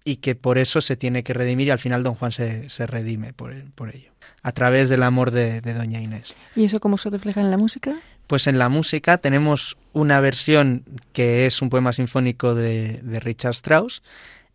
y 0.04 0.18
que 0.18 0.36
por 0.36 0.58
eso 0.58 0.82
se 0.82 0.96
tiene 0.96 1.24
que 1.24 1.34
redimir 1.34 1.68
y 1.68 1.72
al 1.72 1.80
final 1.80 2.04
don 2.04 2.16
Juan 2.16 2.32
se, 2.32 2.70
se 2.70 2.88
redime 2.88 3.34
por, 3.34 3.54
por 3.76 3.96
ello, 3.96 4.12
a 4.42 4.52
través 4.52 4.90
del 4.90 5.04
amor 5.04 5.32
de, 5.32 5.62
de 5.62 5.74
doña 5.74 6.00
Inés. 6.02 6.36
¿Y 6.56 6.66
eso 6.66 6.80
cómo 6.80 6.98
se 6.98 7.10
refleja 7.10 7.42
en 7.42 7.52
la 7.52 7.58
música? 7.58 8.00
Pues 8.32 8.48
en 8.48 8.58
la 8.58 8.70
música 8.70 9.18
tenemos 9.18 9.78
una 9.92 10.22
versión 10.22 10.86
que 11.12 11.46
es 11.46 11.62
un 11.62 11.70
poema 11.70 11.92
sinfónico 11.92 12.56
de, 12.56 13.02
Richard 13.22 13.52
Strauss, 13.52 14.04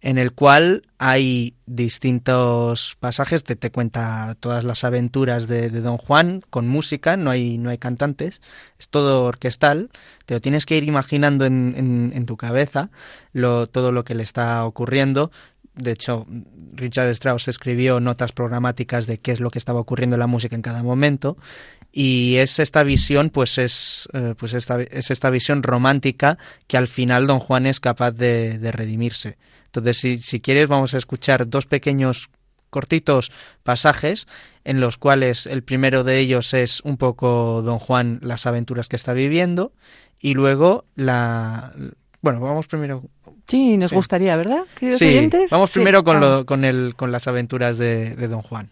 en 0.06 0.18
el 0.18 0.30
cual 0.30 0.82
hay 0.98 1.56
distintos 1.66 2.96
pasajes, 3.00 3.42
te, 3.42 3.56
te 3.56 3.72
cuenta 3.72 4.36
todas 4.38 4.62
las 4.62 4.84
aventuras 4.84 5.48
de, 5.48 5.68
Don 5.68 5.96
Juan 5.96 6.42
con 6.48 6.68
música, 6.68 7.16
no 7.16 7.28
hay, 7.28 7.58
no 7.58 7.70
hay 7.70 7.78
cantantes, 7.78 8.40
es 8.78 8.88
todo 8.88 9.24
orquestal, 9.24 9.90
te 10.24 10.34
lo 10.34 10.40
tienes 10.40 10.64
que 10.64 10.76
ir 10.76 10.84
imaginando 10.84 11.44
en, 11.44 12.12
en, 12.14 12.24
tu 12.24 12.36
cabeza 12.36 12.90
lo, 13.32 13.66
todo 13.66 13.90
lo 13.90 14.04
que 14.04 14.14
le 14.14 14.22
está 14.22 14.64
ocurriendo, 14.64 15.32
de 15.74 15.90
hecho, 15.90 16.24
Richard 16.74 17.10
Strauss 17.10 17.48
escribió 17.48 17.98
notas 17.98 18.30
programáticas 18.30 19.06
de 19.06 19.18
qué 19.18 19.32
es 19.32 19.40
lo 19.40 19.50
que 19.50 19.58
estaba 19.58 19.80
ocurriendo 19.80 20.14
en 20.14 20.20
la 20.20 20.26
música 20.28 20.54
en 20.54 20.62
cada 20.62 20.84
momento 20.84 21.36
y 21.92 22.36
es 22.36 22.58
esta 22.58 22.82
visión, 22.82 23.30
pues 23.30 23.56
es, 23.56 24.06
eh, 24.12 24.34
pues 24.36 24.52
esta, 24.52 24.82
es 24.82 25.10
esta 25.10 25.30
visión 25.30 25.62
romántica 25.62 26.36
que 26.66 26.76
al 26.76 26.88
final 26.88 27.26
Don 27.26 27.40
Juan 27.40 27.66
es 27.66 27.80
capaz 27.80 28.12
de, 28.12 28.58
redimirse. 28.70 29.38
Entonces, 29.80 30.00
si, 30.00 30.18
si 30.18 30.40
quieres, 30.40 30.68
vamos 30.68 30.94
a 30.94 30.98
escuchar 30.98 31.48
dos 31.48 31.66
pequeños 31.66 32.30
cortitos 32.70 33.32
pasajes 33.62 34.26
en 34.64 34.80
los 34.80 34.98
cuales 34.98 35.46
el 35.46 35.62
primero 35.62 36.04
de 36.04 36.18
ellos 36.18 36.52
es 36.52 36.80
un 36.82 36.96
poco 36.96 37.62
Don 37.62 37.78
Juan 37.78 38.18
las 38.22 38.46
aventuras 38.46 38.88
que 38.88 38.96
está 38.96 39.12
viviendo 39.12 39.72
y 40.20 40.34
luego 40.34 40.84
la 40.94 41.72
bueno 42.20 42.40
vamos 42.40 42.66
primero. 42.66 43.04
Sí 43.46 43.76
nos 43.76 43.92
gustaría 43.92 44.36
verdad 44.36 44.64
sí 44.98 45.30
vamos 45.50 45.70
primero 45.70 46.02
con 46.02 46.18
lo, 46.20 46.44
con 46.44 46.64
el 46.64 46.94
con 46.96 47.12
las 47.12 47.28
aventuras 47.28 47.78
de 47.78 48.28
Don 48.28 48.42
Juan 48.42 48.70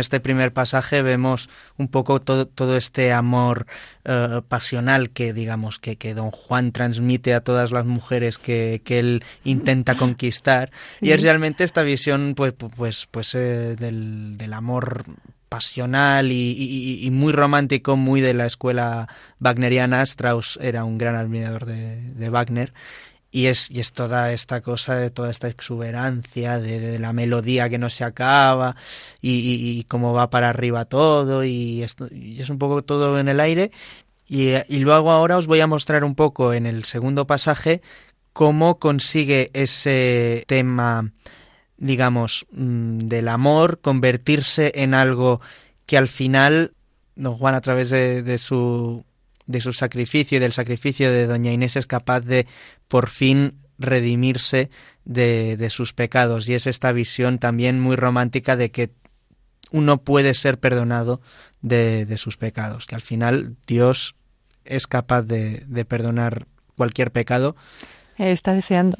este 0.00 0.20
primer 0.20 0.52
pasaje 0.52 1.02
vemos 1.02 1.48
un 1.76 1.88
poco 1.88 2.20
todo, 2.20 2.46
todo 2.46 2.76
este 2.76 3.12
amor 3.12 3.66
eh, 4.04 4.40
pasional 4.48 5.10
que, 5.10 5.32
digamos, 5.32 5.78
que, 5.78 5.96
que 5.96 6.14
don 6.14 6.30
Juan 6.30 6.72
transmite 6.72 7.34
a 7.34 7.40
todas 7.40 7.70
las 7.70 7.86
mujeres 7.86 8.38
que, 8.38 8.82
que 8.84 8.98
él 8.98 9.24
intenta 9.44 9.94
conquistar. 9.96 10.70
Y 11.00 11.12
es 11.12 11.22
realmente 11.22 11.64
esta 11.64 11.82
visión, 11.82 12.34
pues, 12.36 12.52
pues, 12.52 13.08
pues 13.10 13.34
eh, 13.34 13.76
del, 13.76 14.36
del 14.36 14.52
amor 14.52 15.04
pasional 15.50 16.30
y, 16.30 17.08
muy 17.10 17.32
romántico, 17.32 17.96
muy 17.96 18.20
de 18.20 18.34
la 18.34 18.46
escuela 18.46 19.08
wagneriana. 19.40 20.02
Strauss 20.04 20.58
era 20.62 20.84
un 20.84 20.96
gran 20.96 21.16
admirador 21.16 21.66
de, 21.66 22.30
Wagner. 22.30 22.72
Y 23.32 23.46
es, 23.46 23.70
y 23.70 23.80
es 23.80 23.92
toda 23.92 24.32
esta 24.32 24.60
cosa 24.60 24.96
de 24.96 25.10
toda 25.10 25.30
esta 25.30 25.48
exuberancia 25.48 26.58
de, 26.58 26.98
la 26.98 27.12
melodía 27.12 27.68
que 27.68 27.78
no 27.78 27.88
se 27.88 28.02
acaba 28.02 28.74
y, 29.22 29.84
cómo 29.84 30.12
va 30.12 30.30
para 30.30 30.48
arriba 30.48 30.84
todo 30.84 31.44
y, 31.44 31.82
esto, 31.82 32.08
y 32.10 32.40
es 32.40 32.50
un 32.50 32.58
poco 32.58 32.82
todo 32.82 33.18
en 33.18 33.28
el 33.28 33.40
aire. 33.40 33.70
Y, 34.28 34.78
luego 34.80 35.10
ahora 35.10 35.38
os 35.38 35.46
voy 35.46 35.60
a 35.60 35.66
mostrar 35.66 36.04
un 36.04 36.14
poco 36.14 36.52
en 36.52 36.66
el 36.66 36.84
segundo 36.84 37.26
pasaje 37.26 37.82
cómo 38.32 38.78
consigue 38.78 39.50
ese 39.54 40.44
tema 40.46 41.12
digamos, 41.76 42.46
mm, 42.52 42.98
del 43.08 43.28
amor, 43.28 43.80
convertirse 43.80 44.70
en 44.76 44.92
algo 44.92 45.40
que 45.86 45.96
al 45.96 46.08
final 46.08 46.74
don 47.20 47.36
Juan 47.36 47.54
a 47.54 47.60
través 47.60 47.90
de, 47.90 48.38
su 48.38 49.04
de 49.50 49.60
su 49.60 49.72
sacrificio 49.72 50.36
y 50.36 50.40
del 50.40 50.52
sacrificio 50.52 51.10
de 51.10 51.26
doña 51.26 51.52
Inés 51.52 51.74
es 51.74 51.86
capaz 51.86 52.20
de 52.20 52.46
por 52.86 53.08
fin 53.08 53.54
redimirse 53.78 54.70
de, 55.04 55.56
de 55.56 55.70
sus 55.70 55.92
pecados 55.92 56.48
y 56.48 56.54
es 56.54 56.66
esta 56.66 56.92
visión 56.92 57.38
también 57.38 57.80
muy 57.80 57.96
romántica 57.96 58.54
de 58.54 58.70
que 58.70 58.90
uno 59.72 60.02
puede 60.02 60.34
ser 60.34 60.58
perdonado 60.58 61.20
de, 61.62 62.06
de 62.06 62.16
sus 62.16 62.36
pecados, 62.36 62.86
que 62.86 62.94
al 62.94 63.00
final 63.00 63.56
Dios 63.66 64.14
es 64.64 64.86
capaz 64.86 65.22
de, 65.22 65.64
de 65.66 65.84
perdonar 65.84 66.46
cualquier 66.76 67.10
pecado. 67.10 67.56
Está 68.18 68.52
deseando. 68.52 68.98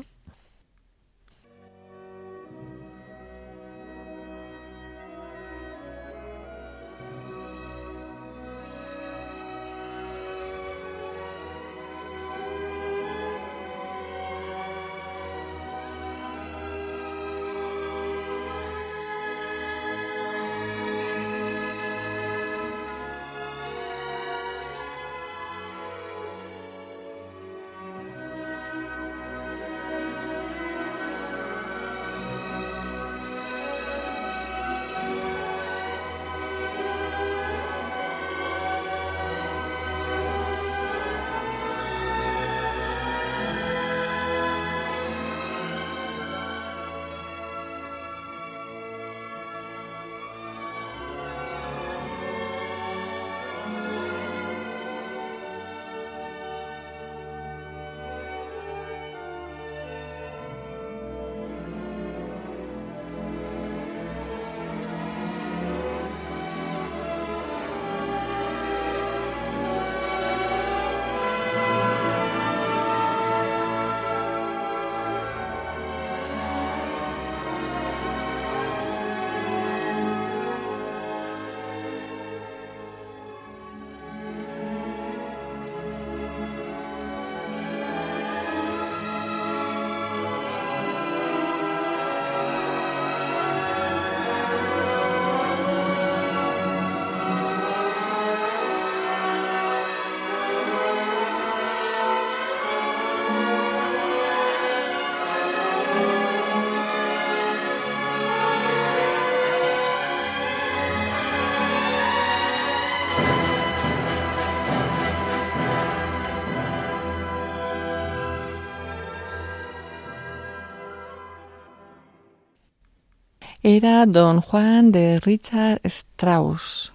Era 123.76 124.06
don 124.06 124.40
Juan 124.40 124.90
de 124.90 125.20
Richard 125.20 125.80
Strauss. 125.84 126.92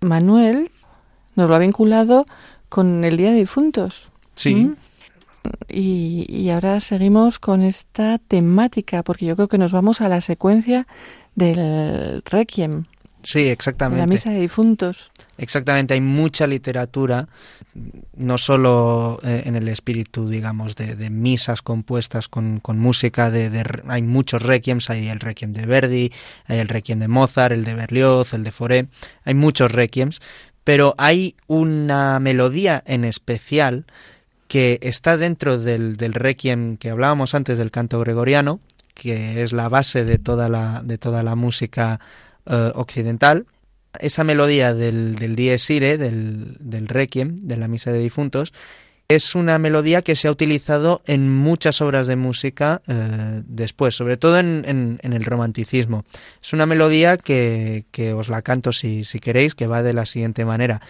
Manuel 0.00 0.70
nos 1.36 1.48
lo 1.48 1.54
ha 1.54 1.58
vinculado 1.58 2.26
con 2.68 3.04
el 3.04 3.16
Día 3.16 3.30
de 3.30 3.38
Difuntos. 3.38 4.08
Sí. 4.34 4.54
¿Mm? 4.54 4.76
Y, 5.68 6.26
y, 6.28 6.48
ahora 6.50 6.80
seguimos 6.80 7.38
con 7.38 7.60
esta 7.60 8.18
temática, 8.18 9.02
porque 9.02 9.26
yo 9.26 9.36
creo 9.36 9.48
que 9.48 9.58
nos 9.58 9.72
vamos 9.72 10.00
a 10.00 10.08
la 10.08 10.22
secuencia 10.22 10.86
del 11.34 12.22
Requiem. 12.24 12.84
Sí, 13.24 13.48
exactamente. 13.48 14.02
La 14.02 14.06
misa 14.06 14.30
de 14.30 14.40
difuntos. 14.40 15.10
Exactamente, 15.38 15.94
hay 15.94 16.00
mucha 16.00 16.46
literatura, 16.46 17.26
no 18.16 18.36
solo 18.38 19.18
eh, 19.24 19.42
en 19.46 19.56
el 19.56 19.66
espíritu, 19.68 20.28
digamos, 20.28 20.76
de, 20.76 21.10
misas 21.10 21.62
compuestas 21.62 22.28
con, 22.28 22.60
música, 22.66 23.30
de, 23.30 23.64
hay 23.88 24.02
muchos 24.02 24.42
requiems, 24.42 24.90
hay 24.90 25.08
el 25.08 25.20
requiem 25.20 25.52
de 25.52 25.66
Verdi, 25.66 26.12
hay 26.46 26.58
el 26.58 26.68
requiem 26.68 26.98
de 26.98 27.08
Mozart, 27.08 27.52
el 27.52 27.64
de 27.64 27.74
Berlioz, 27.74 28.34
el 28.34 28.44
de 28.44 28.52
Foré, 28.52 28.88
hay 29.24 29.34
muchos 29.34 29.72
requiems, 29.72 30.20
pero 30.62 30.94
hay 30.98 31.34
una 31.46 32.20
melodía 32.20 32.82
en 32.86 33.04
especial 33.04 33.86
que 34.48 34.78
está 34.82 35.16
dentro 35.16 35.58
del, 35.58 35.96
del 35.96 36.12
requiem 36.12 36.76
que 36.76 36.90
hablábamos 36.90 37.34
antes 37.34 37.56
del 37.56 37.70
canto 37.70 37.98
gregoriano, 38.00 38.60
que 38.92 39.42
es 39.42 39.52
la 39.52 39.68
base 39.68 40.04
de 40.04 40.18
toda 40.18 40.48
la, 40.48 40.82
de 40.84 40.98
toda 40.98 41.22
la 41.22 41.34
música 41.34 42.00
eh, 42.46 42.72
occidental, 42.74 43.46
esa 44.00 44.24
melodía 44.24 44.74
del, 44.74 45.16
del 45.16 45.36
Dies 45.36 45.70
Irae, 45.70 45.98
del, 45.98 46.56
del 46.60 46.88
Requiem, 46.88 47.46
de 47.46 47.56
la 47.56 47.68
Misa 47.68 47.92
de 47.92 48.00
Difuntos, 48.00 48.52
es 49.08 49.34
una 49.34 49.58
melodía 49.58 50.02
que 50.02 50.16
se 50.16 50.28
ha 50.28 50.30
utilizado 50.30 51.02
en 51.06 51.30
muchas 51.30 51.82
obras 51.82 52.06
de 52.06 52.16
música 52.16 52.80
eh, 52.86 53.42
después, 53.46 53.94
sobre 53.94 54.16
todo 54.16 54.38
en, 54.38 54.98
en, 55.00 55.12
el 55.12 55.24
romanticismo. 55.24 56.04
Es 56.42 56.52
una 56.54 56.64
melodía 56.64 57.18
que, 57.18 57.84
que 57.90 58.14
os 58.14 58.28
la 58.28 58.40
canto 58.42 58.72
si, 58.72 59.04
si, 59.04 59.20
queréis, 59.20 59.54
que 59.54 59.66
va 59.66 59.82
de 59.82 59.92
la 59.92 60.06
siguiente 60.06 60.44
manera. 60.44 60.80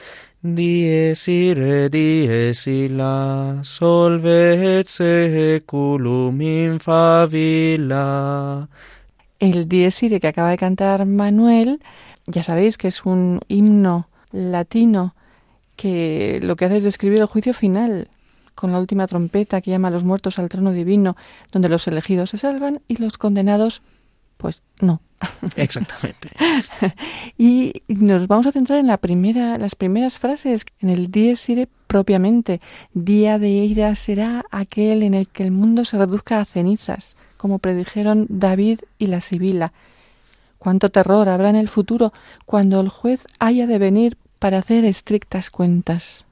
Dies 0.43 1.27
ire, 1.27 1.89
dies 1.89 2.67
illa, 2.67 3.65
solvet 3.65 4.87
seculum 4.87 6.41
in 6.43 6.79
favilla 6.81 8.69
el 9.39 9.69
Dies 9.69 10.01
que 10.01 10.27
acaba 10.27 10.51
de 10.51 10.59
cantar 10.59 11.07
Manuel, 11.07 11.81
ya 12.27 12.43
sabéis 12.43 12.79
que 12.79 12.89
es 12.89 13.05
un 13.05 13.41
himno 13.49 14.09
latino 14.33 15.15
que 15.77 16.41
lo 16.43 16.57
que 16.57 16.67
hace 16.67 16.79
es 16.79 16.83
describir 16.83 17.21
el 17.21 17.27
juicio 17.27 17.53
final 17.55 18.09
con 18.55 18.73
la 18.73 18.79
última 18.79 19.07
trompeta 19.07 19.61
que 19.61 19.71
llama 19.71 19.89
a 19.89 19.91
los 19.91 20.05
muertos 20.05 20.39
al 20.39 20.49
trono 20.49 20.73
divino, 20.73 21.17
donde 21.53 21.69
los 21.69 21.87
elegidos 21.89 22.31
se 22.31 22.39
salvan 22.39 22.81
y 22.87 22.97
los 22.97 23.19
condenados, 23.19 23.83
pues 24.37 24.63
no. 24.81 25.01
Exactamente. 25.57 26.31
y 27.37 27.83
nos 27.89 28.29
vamos 28.29 28.47
a 28.47 28.53
centrar 28.53 28.79
en 28.79 28.87
la 28.87 28.99
primera, 28.99 29.59
las 29.59 29.75
primeras 29.75 30.19
frases, 30.19 30.67
en 30.81 30.91
el 30.91 31.11
Dies 31.11 31.49
Irae 31.49 31.69
propiamente. 31.89 32.61
Día 32.93 33.39
de 33.39 33.49
ira 33.49 33.95
será 33.97 34.45
aquel 34.51 35.03
en 35.03 35.15
el 35.15 35.29
que 35.29 35.43
el 35.43 35.51
mundo 35.51 35.85
se 35.85 35.99
reduzca 35.99 36.41
a 36.41 36.45
cenizas 36.45 37.17
como 37.45 37.59
predijeron 37.59 38.25
David 38.31 38.81
y 38.97 39.09
la 39.09 39.21
Sibila. 39.21 39.75
Cuánto 40.57 40.89
terror 40.89 41.29
habrá 41.29 41.51
en 41.51 41.57
el 41.57 41.69
futuro 41.69 42.15
cuando 42.47 42.81
el 42.81 42.89
juez 42.89 43.21
haya 43.39 43.67
de 43.67 43.79
venir 43.79 44.17
para 44.39 44.57
hacer 44.57 44.87
estrictas 44.87 45.51
cuentas. 45.51 46.25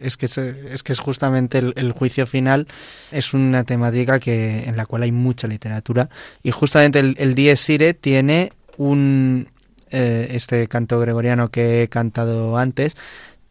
Es 0.00 0.16
que 0.16 0.24
es, 0.24 0.82
que 0.82 0.92
es 0.94 0.98
justamente 0.98 1.58
el, 1.58 1.92
juicio 1.92 2.26
final 2.26 2.68
es 3.10 3.34
una 3.34 3.64
temática 3.64 4.18
que 4.18 4.64
en 4.64 4.78
la 4.78 4.86
cual 4.86 5.02
hay 5.02 5.12
mucha 5.12 5.46
literatura 5.46 6.08
y 6.42 6.52
justamente 6.52 6.98
el, 6.98 7.14
el 7.18 7.34
Dies 7.34 7.68
Irae 7.68 7.92
tiene 7.92 8.50
un 8.78 9.46
eh, 9.90 10.28
este 10.30 10.68
canto 10.68 10.98
gregoriano 11.00 11.50
que 11.50 11.82
he 11.82 11.88
cantado 11.88 12.56
antes 12.56 12.96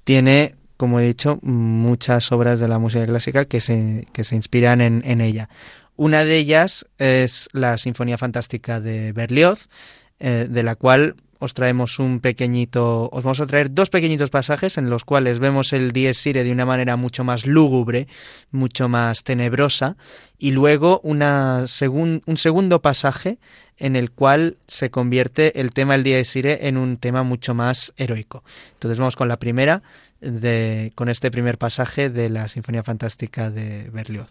tiene 0.06 0.56
como 0.78 1.00
he 1.00 1.06
dicho 1.06 1.38
muchas 1.44 2.32
obras 2.32 2.60
de 2.60 2.68
la 2.68 2.80
música 2.80 3.06
clásica 3.06 3.46
que 3.46 3.60
se, 3.60 4.08
que 4.12 4.24
se 4.24 4.36
inspiran 4.36 4.82
en, 4.82 5.04
en 5.06 5.22
ella 5.22 5.48
una 5.96 6.26
de 6.26 6.38
ellas 6.38 6.86
es 6.98 7.50
la 7.52 7.78
Sinfonía 7.78 8.18
Fantástica 8.18 8.80
de 8.80 9.12
Berlioz, 9.12 9.68
eh, 10.20 10.48
de 10.50 10.64
la 10.64 10.76
cual 10.76 11.16
os 11.42 11.56
traemos 11.56 11.98
un 11.98 12.20
pequeñito, 12.20 13.10
os 13.12 13.24
vamos 13.24 13.42
a 13.42 13.48
traer 13.48 13.74
dos 13.74 13.90
pequeñitos 13.90 14.30
pasajes 14.30 14.78
en 14.78 14.92
los 14.92 15.04
cuales 15.04 15.40
vemos 15.40 15.74
el 15.74 15.92
Dies 15.92 16.24
Irae 16.28 16.44
de 16.44 16.52
una 16.52 16.68
manera 16.68 16.98
mucho 16.98 17.24
más 17.24 17.48
lúgubre, 17.48 18.08
mucho 18.52 18.88
más 18.88 19.24
tenebrosa, 19.24 19.98
y 20.38 20.52
luego 20.52 21.02
una 21.04 21.66
un 21.90 22.38
segundo 22.38 22.84
pasaje 22.84 23.40
en 23.78 23.96
el 23.96 24.12
cual 24.12 24.58
se 24.68 24.92
convierte 24.92 25.60
el 25.60 25.72
tema 25.72 25.94
del 25.94 26.04
Dies 26.04 26.36
Irae 26.36 26.68
en 26.68 26.78
un 26.78 26.98
tema 26.98 27.24
mucho 27.24 27.56
más 27.56 27.92
heroico. 27.98 28.44
Entonces 28.74 29.00
vamos 29.00 29.16
con 29.16 29.28
la 29.28 29.40
primera, 29.40 29.82
de, 30.20 30.92
con 30.94 31.10
este 31.10 31.32
primer 31.32 31.58
pasaje 31.58 32.12
de 32.12 32.30
la 32.30 32.50
Sinfonía 32.50 32.84
Fantástica 32.84 33.50
de 33.50 33.90
Berlioz. 33.90 34.30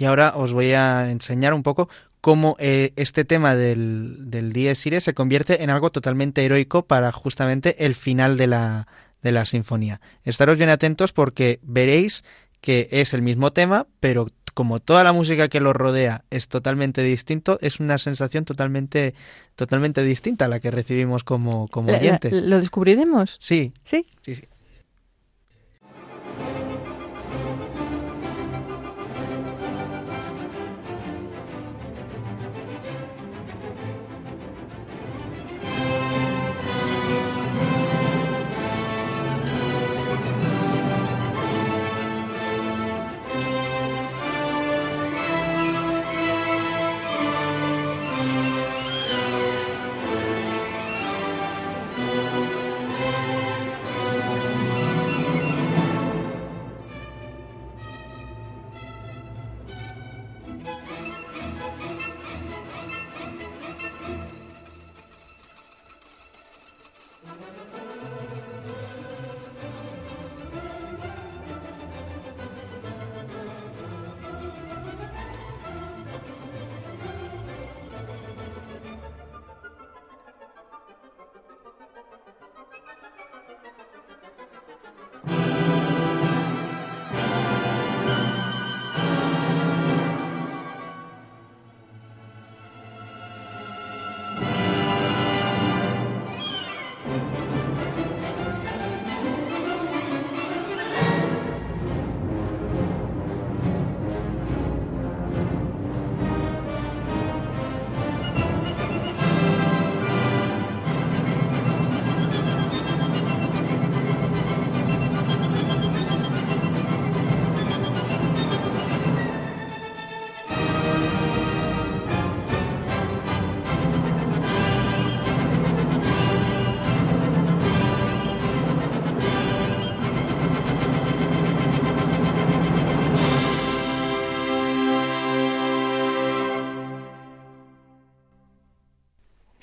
Y 0.00 0.06
ahora 0.06 0.32
os 0.34 0.54
voy 0.54 0.72
a 0.72 1.10
enseñar 1.10 1.52
un 1.52 1.62
poco 1.62 1.90
cómo 2.22 2.56
eh, 2.58 2.94
este 2.96 3.26
tema 3.26 3.54
del, 3.54 4.30
del 4.30 4.50
Dies 4.54 4.86
Irae 4.86 5.02
se 5.02 5.12
convierte 5.12 5.62
en 5.62 5.68
algo 5.68 5.90
totalmente 5.90 6.42
heroico 6.42 6.86
para 6.86 7.12
justamente 7.12 7.84
el 7.84 7.94
final 7.94 8.38
de 8.38 8.46
la, 8.46 8.88
de 9.20 9.30
la 9.30 9.44
sinfonía. 9.44 10.00
Estaros 10.24 10.56
bien 10.56 10.70
atentos 10.70 11.12
porque 11.12 11.60
veréis 11.62 12.24
que 12.62 12.88
es 12.90 13.12
el 13.12 13.20
mismo 13.20 13.52
tema, 13.52 13.86
pero 14.00 14.26
como 14.54 14.80
toda 14.80 15.04
la 15.04 15.12
música 15.12 15.48
que 15.48 15.60
lo 15.60 15.74
rodea 15.74 16.24
es 16.30 16.48
totalmente 16.48 17.02
distinto, 17.02 17.58
es 17.60 17.78
una 17.78 17.98
sensación 17.98 18.46
totalmente, 18.46 19.14
totalmente 19.54 20.02
distinta 20.02 20.46
a 20.46 20.48
la 20.48 20.60
que 20.60 20.70
recibimos 20.70 21.24
como, 21.24 21.68
como 21.68 21.92
oyente. 21.92 22.30
¿Lo 22.32 22.58
descubriremos? 22.58 23.36
Sí. 23.38 23.74
Sí. 23.84 24.06
Sí, 24.22 24.34
sí. 24.34 24.44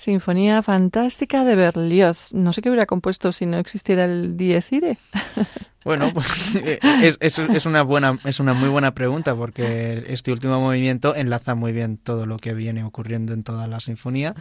Sinfonía 0.07 0.63
fantástica 0.63 1.43
de 1.43 1.57
Berlioz. 1.57 2.33
No 2.33 2.53
sé 2.53 2.61
qué 2.61 2.69
hubiera 2.69 2.85
compuesto 2.85 3.33
si 3.33 3.45
no 3.45 3.57
existiera 3.57 4.05
el 4.05 4.37
Dies 4.37 4.71
Irae. 4.71 4.97
Bueno, 5.83 6.11
pues 6.13 6.55
eh, 6.55 6.79
es, 7.01 7.17
es, 7.21 7.39
es, 7.39 7.65
una 7.65 7.81
buena, 7.81 8.19
es 8.25 8.41
una 8.41 8.53
muy 8.53 8.67
buena 8.67 8.93
pregunta 8.93 9.33
porque 9.37 10.03
este 10.07 10.33
último 10.33 10.59
movimiento 10.59 11.15
enlaza 11.15 11.55
muy 11.55 11.71
bien 11.71 11.97
todo 11.97 12.25
lo 12.25 12.35
que 12.39 12.53
viene 12.53 12.83
ocurriendo 12.83 13.31
en 13.31 13.43
toda 13.43 13.67
la 13.67 13.79
sinfonía 13.79 14.35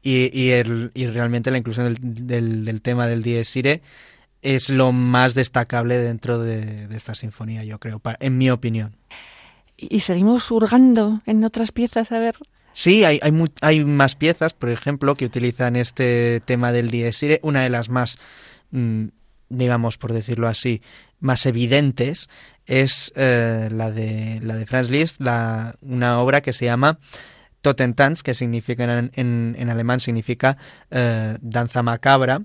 y, 0.00 0.30
y, 0.32 0.52
el, 0.52 0.90
y 0.94 1.06
realmente 1.08 1.50
la 1.50 1.58
inclusión 1.58 1.92
del, 1.92 2.26
del, 2.26 2.64
del, 2.64 2.80
tema 2.80 3.06
del 3.06 3.22
Dies 3.22 3.54
Irae 3.54 3.82
es 4.40 4.70
lo 4.70 4.92
más 4.92 5.34
destacable 5.34 5.98
dentro 5.98 6.38
de, 6.38 6.86
de 6.86 6.96
esta 6.96 7.14
sinfonía, 7.14 7.64
yo 7.64 7.78
creo, 7.78 8.00
en 8.20 8.38
mi 8.38 8.48
opinión. 8.48 8.96
Y 9.76 10.00
seguimos 10.00 10.50
hurgando 10.50 11.20
en 11.26 11.44
otras 11.44 11.70
piezas, 11.70 12.12
a 12.12 12.18
ver. 12.18 12.36
Sí, 12.78 13.02
hay, 13.02 13.18
hay, 13.22 13.32
hay 13.60 13.84
más 13.84 14.14
piezas, 14.14 14.54
por 14.54 14.70
ejemplo, 14.70 15.16
que 15.16 15.24
utilizan 15.24 15.74
este 15.74 16.40
tema 16.44 16.70
del 16.70 16.92
Dies 16.92 17.20
Irae. 17.24 17.40
Una 17.42 17.62
de 17.62 17.70
las 17.70 17.88
más 17.88 18.20
mmm, 18.70 19.06
digamos, 19.48 19.98
por 19.98 20.12
decirlo 20.12 20.46
así, 20.46 20.80
más 21.18 21.44
evidentes 21.46 22.28
es 22.66 23.12
eh, 23.16 23.68
la 23.72 23.90
de 23.90 24.38
la 24.44 24.54
de 24.54 24.64
Franz 24.64 24.90
Liszt, 24.90 25.20
la, 25.20 25.74
una 25.80 26.20
obra 26.20 26.40
que 26.40 26.52
se 26.52 26.66
llama 26.66 27.00
Totentanz, 27.62 28.22
que 28.22 28.32
significa 28.32 28.84
en, 28.84 29.10
en, 29.12 29.56
en 29.58 29.70
alemán 29.70 29.98
significa 29.98 30.56
eh, 30.92 31.36
danza 31.40 31.82
macabra. 31.82 32.42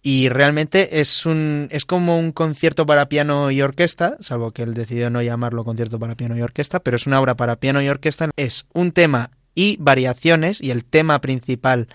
Y 0.00 0.28
realmente 0.28 1.00
es 1.00 1.26
un 1.26 1.66
es 1.72 1.84
como 1.86 2.20
un 2.20 2.30
concierto 2.30 2.86
para 2.86 3.08
piano 3.08 3.50
y 3.50 3.62
orquesta, 3.62 4.16
salvo 4.20 4.52
que 4.52 4.62
él 4.62 4.74
decidió 4.74 5.10
no 5.10 5.22
llamarlo 5.22 5.64
concierto 5.64 5.98
para 5.98 6.14
piano 6.14 6.36
y 6.36 6.42
orquesta, 6.42 6.78
pero 6.78 6.94
es 6.94 7.08
una 7.08 7.20
obra 7.20 7.34
para 7.34 7.56
piano 7.56 7.82
y 7.82 7.88
orquesta. 7.88 8.30
Es 8.36 8.64
un 8.74 8.92
tema 8.92 9.32
y 9.54 9.76
variaciones, 9.78 10.60
y 10.60 10.70
el 10.70 10.84
tema 10.84 11.20
principal 11.20 11.88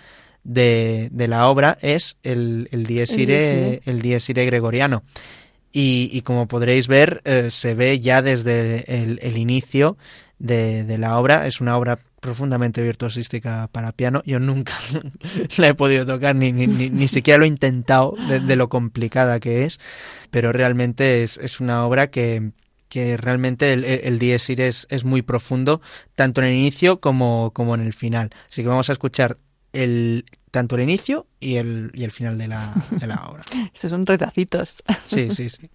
de, 0.44 1.10
de 1.12 1.28
la 1.28 1.48
obra 1.50 1.78
es 1.82 2.18
el, 2.24 2.70
el 2.72 2.86
Dies 2.86 3.12
Irae, 3.18 3.82
el 3.86 4.02
Dies 4.02 4.30
Irae 4.30 4.46
gregoriano. 4.46 5.04
Y, 5.74 6.10
y, 6.12 6.22
como 6.22 6.48
podréis 6.48 6.88
ver, 6.88 7.22
eh, 7.26 7.50
se 7.52 7.76
ve 7.76 8.00
ya 8.00 8.22
desde 8.22 9.04
el, 9.04 9.20
el 9.22 9.38
inicio 9.38 9.98
de, 10.40 10.86
de, 10.86 10.98
la 10.98 11.20
obra. 11.20 11.46
Es 11.46 11.62
una 11.62 11.78
obra 11.78 12.00
profundamente 12.22 12.82
virtuosística 12.82 13.70
para 13.72 13.92
piano. 13.92 14.24
Yo 14.26 14.40
nunca 14.40 14.74
la 15.58 15.68
he 15.68 15.74
podido 15.74 16.06
tocar, 16.06 16.36
ni, 16.36 16.52
ni, 16.52 16.66
ni, 16.66 16.90
ni 16.90 17.08
siquiera 17.08 17.38
lo 17.40 17.46
he 17.46 17.50
intentado 17.50 18.16
de, 18.28 18.40
de, 18.40 18.56
lo 18.56 18.70
complicada 18.70 19.40
que 19.40 19.66
es, 19.66 19.80
pero 20.32 20.52
realmente 20.52 21.24
es, 21.24 21.38
es 21.38 21.60
una 21.60 21.86
obra 21.86 22.10
que, 22.10 22.52
que 22.90 23.18
realmente 23.18 23.74
el, 23.74 23.84
el 23.84 24.20
Dies 24.20 24.50
es, 24.50 24.88
es, 24.90 25.04
muy 25.04 25.22
profundo, 25.22 25.82
tanto 26.16 26.42
en 26.42 26.48
el 26.48 26.54
inicio 26.54 27.00
como, 27.00 27.52
como 27.54 27.76
en 27.76 27.82
el 27.82 27.94
final. 27.94 28.30
Así 28.50 28.62
que 28.62 28.68
vamos 28.68 28.90
a 28.90 28.94
escuchar 28.94 29.38
el, 29.74 30.26
tanto 30.52 30.76
el 30.76 30.82
inicio 30.82 31.28
y 31.40 31.56
el, 31.56 31.92
y 31.94 32.04
el 32.04 32.12
final 32.12 32.38
de 32.38 32.48
la, 32.48 32.74
de 32.92 33.08
la 33.08 33.26
obra. 33.30 33.44
Estos 33.74 33.92
son 33.92 34.06
retacitos. 34.06 34.84
Sí, 35.06 35.30
sí, 35.32 35.50
sí. 35.50 35.70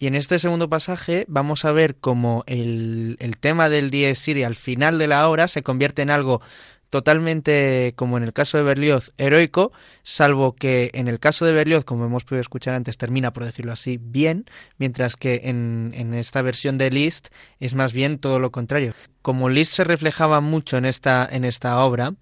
Y 0.00 0.06
en 0.06 0.14
este 0.14 0.38
segundo 0.38 0.70
pasaje 0.70 1.26
vamos 1.28 1.66
a 1.66 1.72
ver 1.72 1.94
cómo 1.94 2.42
el, 2.46 3.16
el 3.20 3.36
tema 3.36 3.68
del 3.68 3.90
Dies 3.90 4.26
Irae 4.26 4.46
al 4.46 4.54
final 4.54 4.98
de 4.98 5.06
la 5.06 5.28
obra 5.28 5.46
se 5.46 5.62
convierte 5.62 6.00
en 6.00 6.08
algo 6.08 6.40
totalmente, 6.88 7.92
como 7.96 8.16
en 8.16 8.24
el 8.24 8.32
caso 8.32 8.56
de 8.56 8.64
Berlioz, 8.64 9.12
heroico, 9.18 9.72
salvo 10.02 10.56
que 10.56 10.90
en 10.94 11.06
el 11.06 11.20
caso 11.20 11.44
de 11.44 11.52
Berlioz, 11.52 11.84
como 11.84 12.06
hemos 12.06 12.24
podido 12.24 12.40
escuchar 12.40 12.74
antes, 12.74 12.96
termina, 12.96 13.34
por 13.34 13.44
decirlo 13.44 13.72
así, 13.72 13.98
bien, 14.00 14.46
mientras 14.78 15.16
que 15.16 15.42
en, 15.44 15.92
en 15.94 16.14
esta 16.14 16.40
versión 16.40 16.78
de 16.78 16.90
Liszt 16.90 17.28
es 17.60 17.74
más 17.74 17.92
bien 17.92 18.18
todo 18.18 18.40
lo 18.40 18.50
contrario. 18.50 18.94
Como 19.20 19.50
Liszt 19.50 19.74
se 19.74 19.84
reflejaba 19.84 20.40
mucho 20.40 20.78
en 20.78 20.86
esta, 20.86 21.28
en 21.30 21.44
esta 21.44 21.78
obra, 21.84 22.14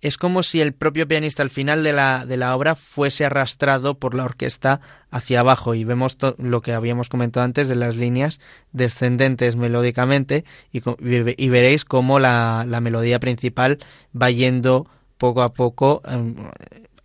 es 0.00 0.16
como 0.16 0.42
si 0.42 0.60
el 0.60 0.74
propio 0.74 1.08
pianista 1.08 1.42
al 1.42 1.50
final 1.50 1.82
de 1.82 1.92
la, 1.92 2.24
de 2.24 2.36
la 2.36 2.54
obra 2.54 2.76
fuese 2.76 3.24
arrastrado 3.24 3.98
por 3.98 4.14
la 4.14 4.24
orquesta 4.24 4.80
hacia 5.10 5.40
abajo 5.40 5.74
y 5.74 5.84
vemos 5.84 6.16
lo 6.38 6.62
que 6.62 6.72
habíamos 6.72 7.08
comentado 7.08 7.44
antes 7.44 7.66
de 7.68 7.74
las 7.74 7.96
líneas 7.96 8.40
descendentes 8.72 9.56
melódicamente 9.56 10.44
y, 10.72 10.82
y 11.00 11.48
veréis 11.48 11.84
cómo 11.84 12.20
la, 12.20 12.64
la, 12.68 12.80
melodía 12.80 13.18
principal 13.18 13.78
va 14.20 14.30
yendo 14.30 14.88
poco 15.16 15.42
a 15.42 15.52
poco 15.52 16.00
um, 16.08 16.36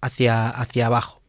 hacia, 0.02 0.50
hacia 0.50 0.86
abajo. 0.86 1.23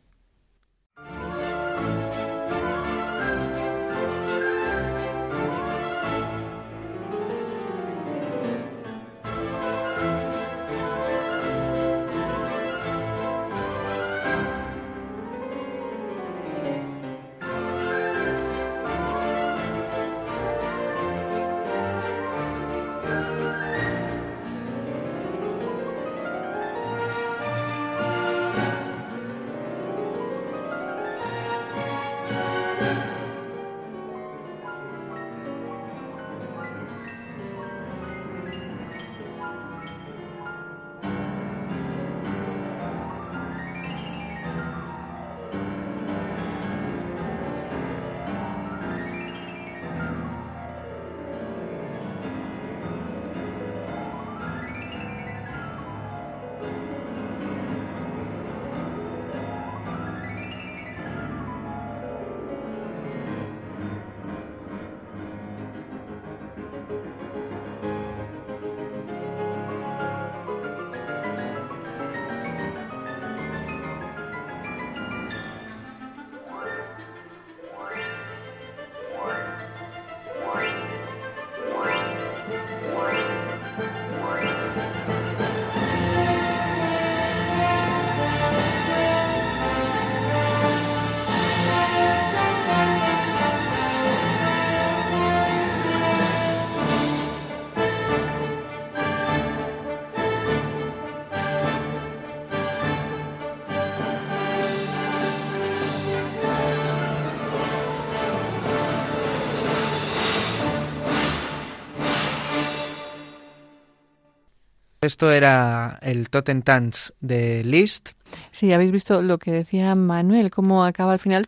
Esto 115.05 115.31
era 115.31 115.99
el 116.03 116.31
Totentanz 116.31 117.13
de 117.21 117.63
Liszt. 117.65 118.11
Sí, 118.53 118.73
habéis 118.73 118.91
visto 118.91 119.23
lo 119.23 119.39
que 119.39 119.53
decía 119.53 119.95
Manuel, 119.95 120.51
cómo 120.51 120.85
acaba 120.85 121.13
al 121.13 121.19
final. 121.19 121.47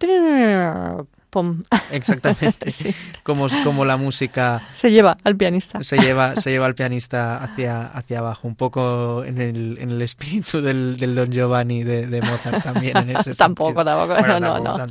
¡Pum! 1.31 1.63
Exactamente. 1.91 2.73
como, 3.23 3.47
como 3.65 3.85
la 3.85 3.97
música 3.97 4.63
se 4.73 4.91
lleva 4.91 5.19
al 5.25 5.37
pianista. 5.37 5.83
Se 5.83 5.99
lleva, 5.99 6.37
se 6.37 6.51
lleva 6.51 6.67
al 6.67 6.75
pianista 6.75 7.43
hacia, 7.43 7.87
hacia 7.87 8.21
abajo, 8.21 8.47
un 8.47 8.55
poco 8.55 9.25
en 9.25 9.41
el, 9.41 9.79
en 9.81 9.91
el 9.91 10.03
espíritu 10.03 10.63
del, 10.63 10.97
del 10.97 11.15
Don 11.15 11.31
Giovanni 11.31 11.83
de, 11.83 12.21
Mozart 12.23 12.63
también. 12.63 12.97
En 12.97 13.17
ese 13.17 13.35
tampoco, 13.37 13.85
tampoco, 13.85 14.21
no, 14.27 14.39
no, 14.41 14.59
no. 14.61 14.87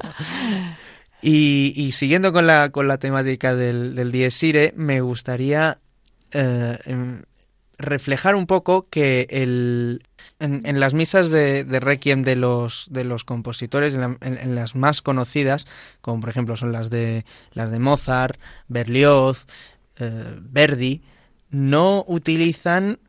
Y, 1.22 1.74
y, 1.76 1.94
siguiendo 1.94 2.34
con 2.34 2.46
la, 2.46 2.70
con 2.70 2.88
la 2.88 2.98
temática 2.98 3.56
del, 3.56 3.96
del 3.96 4.12
Dies 4.12 4.44
Irae, 4.44 4.74
me 4.76 5.02
gustaría 5.02 5.80
eh, 6.32 6.78
reflejar 7.78 8.36
un 8.36 8.48
poco 8.48 8.88
que 8.90 9.28
el, 9.30 10.04
en, 10.40 10.80
las 10.80 10.94
misas 10.94 11.30
de, 11.30 11.66
requiem 11.80 12.24
de 12.24 12.36
los, 12.36 12.88
de 12.90 13.04
los 13.04 13.24
compositores, 13.24 13.96
en, 13.96 14.56
las 14.56 14.76
más 14.76 15.02
conocidas, 15.02 15.68
como 16.02 16.20
por 16.20 16.30
ejemplo 16.30 16.56
son 16.56 16.72
las 16.72 16.90
de, 16.90 17.26
las 17.52 17.72
de 17.72 17.80
Mozart, 17.80 18.40
Berlioz, 18.68 19.48
eh, 20.00 20.36
Verdi, 20.42 21.02
no 21.50 22.04
utilizan 22.08 23.00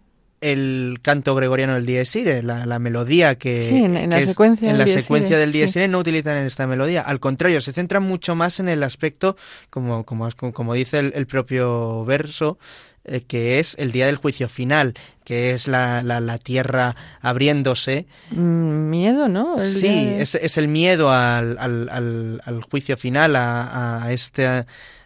el 0.43 0.99
canto 1.03 1.35
gregoriano 1.35 1.75
del 1.75 1.87
Dies 1.87 2.15
Irae, 2.15 2.43
la, 2.43 2.79
melodía 2.79 3.37
que, 3.37 3.63
sí, 3.63 3.85
en, 3.85 4.11
la 4.11 4.21
secuencia, 4.21 4.71
en 4.71 4.79
la 4.79 4.87
secuencia 4.87 5.39
del 5.39 5.51
Dies 5.51 5.75
Irae 5.75 5.89
no 5.89 5.99
utilizan 5.99 6.37
esta 6.37 6.67
melodía. 6.67 7.01
Al 7.03 7.21
contrario, 7.21 7.61
se 7.61 7.73
centran 7.73 8.03
mucho 8.03 8.35
más 8.35 8.61
en 8.61 8.69
el 8.69 8.83
aspecto, 8.83 9.37
como, 9.71 10.05
como, 10.05 10.29
como 10.31 10.75
dice 10.75 10.99
el 10.99 11.27
propio 11.27 12.05
verso, 12.05 12.59
eh, 13.07 13.23
que 13.27 13.59
es 13.59 13.77
el 13.79 13.93
día 13.93 14.07
del 14.07 14.17
juicio 14.17 14.49
final, 14.49 14.95
que 15.25 15.53
es 15.53 15.69
la, 15.69 16.03
la, 16.03 16.39
tierra 16.39 16.97
abriéndose. 17.21 18.07
Mm, 18.31 18.91
miedo, 18.91 19.29
¿no? 19.29 19.59
sí, 19.59 20.09
es, 20.19 20.35
es, 20.35 20.59
el 20.59 20.69
miedo 20.69 21.11
al, 21.11 21.57
al, 21.59 22.41
al, 22.45 22.63
juicio 22.63 22.97
final, 22.97 23.37
a, 23.37 24.05
a 24.05 24.13
este... 24.13 24.65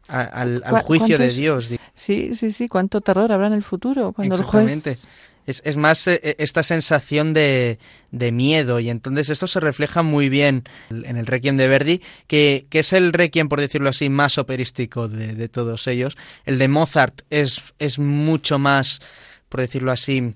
al, 0.08 0.62
al 0.64 0.82
juicio 0.82 1.18
de 1.18 1.30
Dios. 1.30 1.76
Sí, 1.94 2.34
sí, 2.34 2.50
sí. 2.52 2.68
¿Cuánto 2.68 3.00
terror 3.00 3.30
habrá 3.30 3.48
en 3.48 3.52
el 3.52 3.62
futuro? 3.62 4.12
Cuando 4.12 4.34
Exactamente. 4.34 4.98
Es, 5.46 5.62
es 5.64 5.76
más 5.76 6.06
eh, 6.06 6.20
eh, 6.22 6.36
esta 6.38 6.62
sensación 6.62 7.32
de, 7.32 7.78
de, 8.10 8.32
miedo 8.32 8.78
y 8.78 8.90
entonces 8.90 9.30
esto 9.30 9.46
se 9.46 9.60
refleja 9.60 10.02
muy 10.02 10.28
bien 10.28 10.64
en 10.90 11.16
el 11.16 11.26
Requiem 11.26 11.56
de 11.56 11.68
Verdi, 11.68 12.02
que, 12.26 12.66
que 12.70 12.80
es 12.80 12.92
el 12.92 13.12
Requiem, 13.12 13.48
por 13.48 13.60
decirlo 13.60 13.90
así, 13.90 14.08
más 14.08 14.38
operístico 14.38 15.08
de, 15.08 15.34
de 15.34 15.48
todos 15.48 15.86
ellos. 15.86 16.16
El 16.44 16.58
de 16.58 16.68
Mozart 16.68 17.22
es, 17.30 17.60
es 17.78 17.98
mucho 17.98 18.58
más, 18.58 19.00
por 19.48 19.60
decirlo 19.60 19.92
así, 19.92 20.34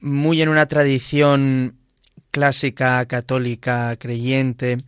muy 0.00 0.42
en 0.42 0.48
una 0.48 0.66
tradición 0.66 1.78
clásica, 2.30 3.06
católica, 3.06 3.96
creyente. 3.96 4.78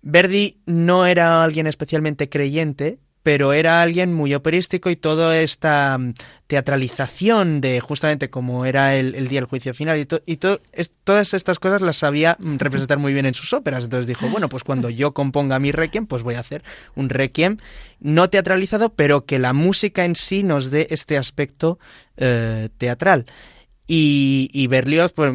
Verdi 0.00 0.56
no 0.64 1.06
era 1.06 1.44
alguien 1.44 1.66
especialmente 1.66 2.28
creyente, 2.28 2.98
pero 3.28 3.52
era 3.52 3.82
alguien 3.82 4.14
muy 4.14 4.32
operístico 4.32 4.88
y 4.88 4.96
toda 4.96 5.38
esta 5.38 5.98
mm, 5.98 6.14
teatralización 6.46 7.60
de 7.60 7.78
justamente 7.78 8.30
como 8.30 8.64
era 8.64 8.94
el, 8.94 9.28
día 9.28 9.40
del 9.40 9.44
juicio 9.44 9.74
final 9.74 9.98
y, 9.98 10.08
y 10.24 10.36
todas 10.38 11.34
estas 11.34 11.58
cosas 11.58 11.82
las 11.82 11.98
sabía 11.98 12.38
mm, 12.40 12.56
representar 12.56 12.96
muy 12.96 13.12
bien 13.12 13.26
en 13.26 13.34
sus 13.34 13.52
óperas. 13.52 13.84
Entonces 13.84 14.06
dijo, 14.06 14.30
bueno, 14.30 14.48
pues 14.48 14.64
cuando 14.64 14.88
yo 14.88 15.12
componga 15.12 15.58
mi 15.58 15.72
requiem, 15.72 16.06
pues 16.06 16.22
voy 16.22 16.36
a 16.36 16.40
hacer 16.40 16.62
un 16.94 17.10
requiem 17.10 17.58
no 18.00 18.30
teatralizado, 18.30 18.94
pero 18.94 19.26
que 19.26 19.38
la 19.38 19.52
música 19.52 20.06
en 20.06 20.16
sí 20.16 20.42
nos 20.42 20.70
dé 20.70 20.86
este 20.88 21.18
aspecto 21.18 21.78
eh, 22.16 22.70
teatral. 22.78 23.26
Y, 23.86 24.48
y, 24.54 24.68
Berlioz, 24.68 25.12
por, 25.12 25.34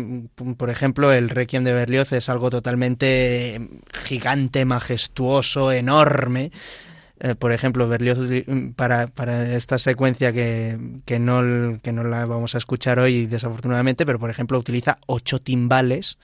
por, 0.57 0.71
ejemplo, 0.71 1.13
el 1.13 1.29
Requiem 1.29 1.63
de 1.63 1.73
Berlioz 1.73 2.11
es 2.11 2.27
algo 2.27 2.49
totalmente 2.49 3.59
gigante, 4.05 4.65
majestuoso, 4.65 5.71
enorme. 5.71 6.51
Eh, 7.23 7.35
por 7.35 7.53
ejemplo, 7.53 7.87
Berlioz 7.87 8.19
para, 8.75 9.07
para 9.07 9.55
esta 9.55 9.79
secuencia 9.79 10.33
que, 10.33 10.77
que, 11.05 11.19
no, 11.19 11.79
que 11.81 11.93
no 11.93 12.03
la 12.03 12.25
vamos 12.25 12.53
a 12.53 12.57
escuchar 12.57 12.99
hoy 12.99 13.27
desafortunadamente, 13.27 14.05
pero 14.05 14.19
por 14.19 14.29
ejemplo 14.29 14.59
utiliza 14.59 14.97
ocho 15.07 15.39
timbales 15.39 16.17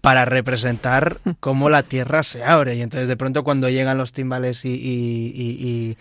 para 0.00 0.24
representar 0.24 1.20
cómo 1.40 1.68
la 1.68 1.82
tierra 1.82 2.22
se 2.22 2.42
abre. 2.42 2.76
Y 2.76 2.80
entonces 2.80 3.06
de 3.06 3.18
pronto 3.18 3.44
cuando 3.44 3.68
llegan 3.68 3.98
los 3.98 4.12
timbales 4.12 4.64
y, 4.64 4.70
y, 4.70 5.98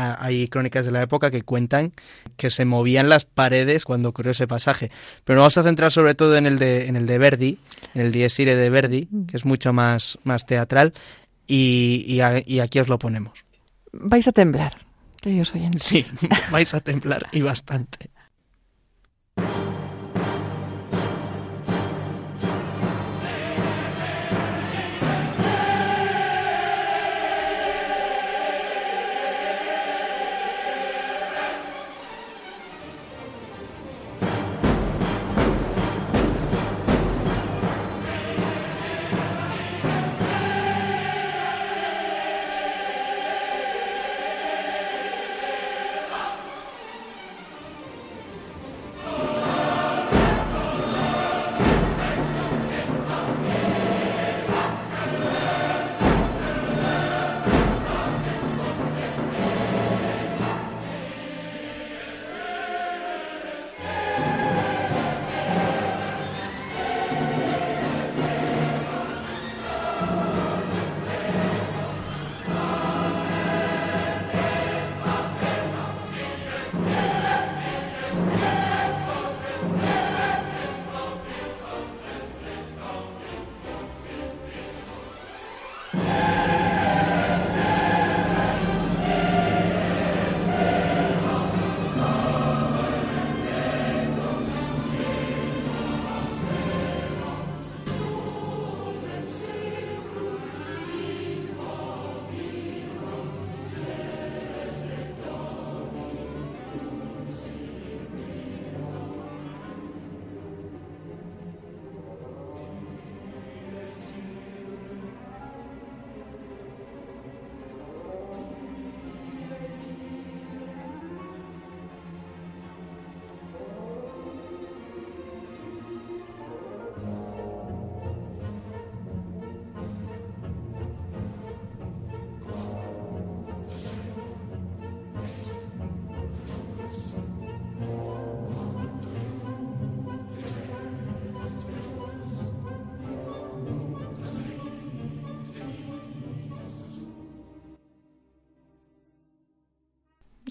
hay 0.00 0.46
crónicas 0.46 0.86
de 0.86 0.92
la 0.92 1.02
época 1.02 1.30
que 1.32 1.42
cuentan 1.42 1.92
que 2.36 2.50
se 2.50 2.64
movían 2.64 3.08
las 3.08 3.24
paredes 3.24 3.84
cuando 3.84 4.10
ocurrió 4.10 4.30
ese 4.30 4.46
pasaje. 4.46 4.92
Pero 5.24 5.36
nos 5.36 5.42
vamos 5.42 5.58
a 5.58 5.64
centrar 5.64 5.90
sobre 5.90 6.14
todo 6.14 6.36
en 6.36 6.46
el 6.46 6.58
de, 6.58 6.86
en 6.86 6.94
el 6.94 7.04
de 7.04 7.18
Verdi, 7.18 7.58
en 7.94 8.02
el 8.02 8.12
Dies 8.12 8.38
Irae 8.38 8.54
de 8.54 8.70
Verdi, 8.70 9.08
que 9.26 9.36
es 9.36 9.44
mucho 9.44 9.72
más, 9.72 10.16
más 10.22 10.46
teatral, 10.46 10.94
y, 11.48 12.22
y 12.46 12.60
aquí 12.60 12.78
os 12.78 12.86
lo 12.86 13.00
ponemos. 13.00 13.47
Vais 13.92 14.26
a 14.28 14.32
temblar, 14.32 14.76
queridos 15.20 15.54
oyentes. 15.54 15.82
Sí, 15.82 16.06
vais 16.50 16.74
a 16.74 16.80
temblar 16.80 17.28
y 17.32 17.42
bastante. 17.42 18.10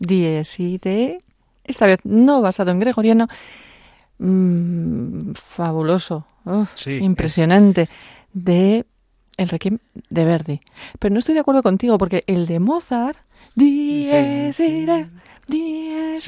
Dies 0.08 0.58
de 0.58 1.20
esta 1.64 1.86
vez 1.86 2.00
no 2.04 2.42
basado 2.42 2.72
en 2.72 2.80
gregoriano, 2.80 3.28
mm, 4.20 5.34
fabuloso, 5.34 6.26
impresionante, 6.86 7.90
de 8.34 8.86
el 9.38 9.50
Requiem 9.50 9.78
de 10.10 10.26
Verdi. 10.26 10.62
Pero 11.00 11.14
no 11.14 11.20
estoy 11.20 11.36
de 11.36 11.42
acuerdo 11.42 11.62
contigo 11.62 11.98
porque 11.98 12.24
el 12.28 12.48
de 12.48 12.60
Mozart, 12.60 13.18
Dies 13.56 14.60
irae, 14.60 15.10
Dies 15.48 16.26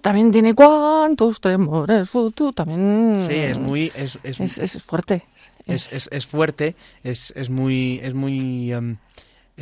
también 0.00 0.32
tiene 0.32 0.54
cuantos 0.54 1.40
temores 1.40 2.08
futu, 2.08 2.52
también. 2.52 3.24
Sí, 3.28 3.34
es 3.34 3.58
muy 3.58 3.92
es, 3.94 4.18
es, 4.24 4.82
fuerte. 4.82 5.24
Es, 5.66 6.08
es, 6.10 6.26
fuerte, 6.26 6.74
es, 7.04 7.32
es 7.36 7.48
muy 7.48 8.00
es 8.02 8.14
muy 8.14 8.72
em, 8.72 8.96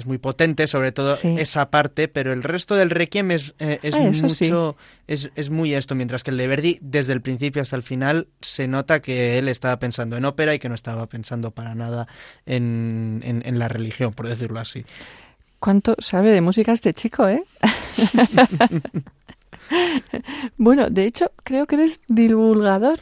es 0.00 0.06
muy 0.06 0.18
potente, 0.18 0.66
sobre 0.66 0.92
todo 0.92 1.16
esa 1.22 1.70
parte, 1.70 2.08
pero 2.08 2.32
el 2.32 2.42
resto 2.42 2.74
del 2.74 2.90
Requiem 2.90 3.30
es, 3.30 3.54
eh, 3.58 3.78
es 3.82 3.94
ah, 3.94 4.00
mucho, 4.00 4.76
es, 5.06 5.30
es, 5.34 5.50
muy 5.50 5.74
esto, 5.74 5.94
mientras 5.94 6.24
que 6.24 6.30
el 6.30 6.38
de 6.38 6.48
Verdi, 6.48 6.78
desde 6.80 7.12
el 7.12 7.20
principio 7.20 7.62
hasta 7.62 7.76
el 7.76 7.82
final, 7.82 8.28
se 8.40 8.66
nota 8.66 9.00
que 9.00 9.38
él 9.38 9.48
estaba 9.48 9.78
pensando 9.78 10.16
en 10.16 10.24
ópera 10.24 10.54
y 10.54 10.58
que 10.58 10.68
no 10.68 10.74
estaba 10.74 11.06
pensando 11.06 11.50
para 11.50 11.74
nada 11.74 12.08
en, 12.46 13.20
en, 13.22 13.58
la 13.58 13.68
religión, 13.68 14.12
por 14.12 14.26
decirlo 14.26 14.58
así. 14.58 14.84
¿Cuánto 15.58 15.94
sabe 15.98 16.32
de 16.32 16.40
música 16.40 16.72
este 16.72 16.94
chico, 16.94 17.28
eh? 17.28 17.44
bueno, 20.56 20.88
de 20.88 21.04
hecho, 21.04 21.30
creo 21.44 21.66
que 21.66 21.76
eres 21.76 22.00
divulgador 22.08 23.00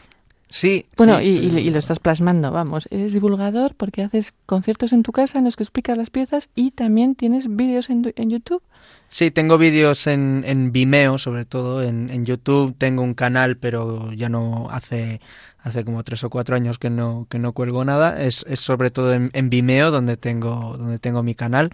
Sí. 0.51 0.87
Bueno, 0.97 1.21
y, 1.21 1.71
lo 1.71 1.79
estás 1.79 1.99
plasmando, 1.99 2.51
vamos. 2.51 2.89
Eres 2.91 3.13
divulgador 3.13 3.75
porque 3.75 4.03
haces 4.03 4.33
conciertos 4.47 4.93
en 4.93 5.03
tu 5.03 5.13
casa 5.13 5.39
en 5.39 5.45
los 5.45 5.57
que 5.57 5.63
explicas 5.63 5.99
las 5.99 6.09
piezas 6.09 6.49
y 6.55 6.71
también 6.71 7.15
tienes 7.15 7.55
vídeos 7.55 7.91
en, 7.91 8.13
en 8.17 8.31
YouTube. 8.31 8.63
Sí, 9.11 9.31
tengo 9.31 9.59
vídeos 9.59 10.07
en, 10.07 10.45
en 10.47 10.73
Vimeo, 10.73 11.19
sobre 11.19 11.45
todo. 11.45 11.83
En, 11.83 12.09
en, 12.09 12.25
YouTube 12.25 12.75
tengo 12.79 13.03
un 13.03 13.15
canal, 13.15 13.59
pero 13.59 14.13
ya 14.13 14.31
no 14.31 14.69
hace, 14.71 15.21
hace 15.59 15.85
como 15.85 16.03
tres 16.03 16.25
o 16.25 16.31
cuatro 16.31 16.57
años 16.57 16.79
que 16.79 16.89
no, 16.89 17.27
que 17.29 17.39
no 17.39 17.53
cuelgo 17.53 17.85
nada. 17.85 18.23
Es, 18.23 18.45
es 18.49 18.61
sobre 18.61 18.91
todo 18.91 19.13
en, 19.13 19.31
en, 19.35 19.51
Vimeo 19.51 19.91
donde 19.91 20.17
tengo, 20.17 20.77
donde 20.79 20.99
tengo 20.99 21.23
mi 21.23 21.35
canal. 21.35 21.71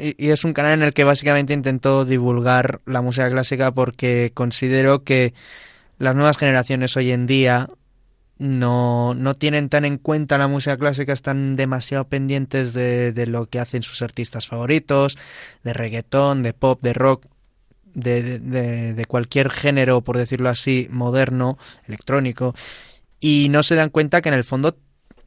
Y, 0.00 0.14
y 0.24 0.30
es 0.30 0.44
un 0.44 0.52
canal 0.52 0.74
en 0.74 0.82
el 0.84 0.92
que 0.92 1.02
básicamente 1.02 1.54
intento 1.54 2.04
divulgar 2.04 2.80
la 2.86 3.00
música 3.00 3.28
clásica 3.28 3.72
porque 3.72 4.30
considero 4.32 5.02
que 5.02 5.34
las 5.98 6.14
nuevas 6.14 6.38
generaciones 6.38 6.96
hoy 6.96 7.10
en 7.10 7.26
día 7.26 7.68
no, 8.40 9.12
no 9.12 9.34
tienen 9.34 9.68
tan 9.68 9.84
en 9.84 9.98
cuenta 9.98 10.38
la 10.38 10.48
música 10.48 10.78
clásica, 10.78 11.12
están 11.12 11.56
demasiado 11.56 12.08
pendientes 12.08 12.72
de, 12.72 13.12
de 13.12 13.26
lo 13.26 13.46
que 13.46 13.60
hacen 13.60 13.82
sus 13.82 14.00
artistas 14.00 14.46
favoritos, 14.46 15.18
de 15.62 15.74
reggaetón, 15.74 16.42
de 16.42 16.54
pop, 16.54 16.80
de 16.80 16.94
rock, 16.94 17.26
de, 17.92 18.38
de, 18.38 18.94
de, 18.94 19.04
cualquier 19.04 19.50
género, 19.50 20.00
por 20.00 20.16
decirlo 20.16 20.48
así, 20.48 20.88
moderno, 20.90 21.58
electrónico, 21.86 22.54
y 23.20 23.48
no 23.50 23.62
se 23.62 23.74
dan 23.74 23.90
cuenta 23.90 24.22
que 24.22 24.30
en 24.30 24.36
el 24.36 24.44
fondo 24.44 24.74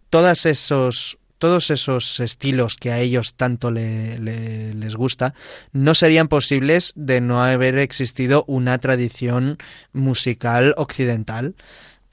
todos 0.10 0.48
esos 0.48 1.20
todos 1.38 1.72
esos 1.72 2.22
estilos 2.22 2.78
que 2.78 2.94
a 2.94 3.00
ellos 3.00 3.34
tanto 3.36 3.70
le, 3.70 4.18
les 4.18 4.96
gusta 4.96 5.34
no 5.74 5.94
serían 5.94 6.30
posibles 6.30 6.94
de 6.96 7.20
no 7.20 7.44
haber 7.44 7.80
existido 7.80 8.46
una 8.48 8.78
tradición 8.78 9.58
musical 9.92 10.74
occidental 10.78 11.56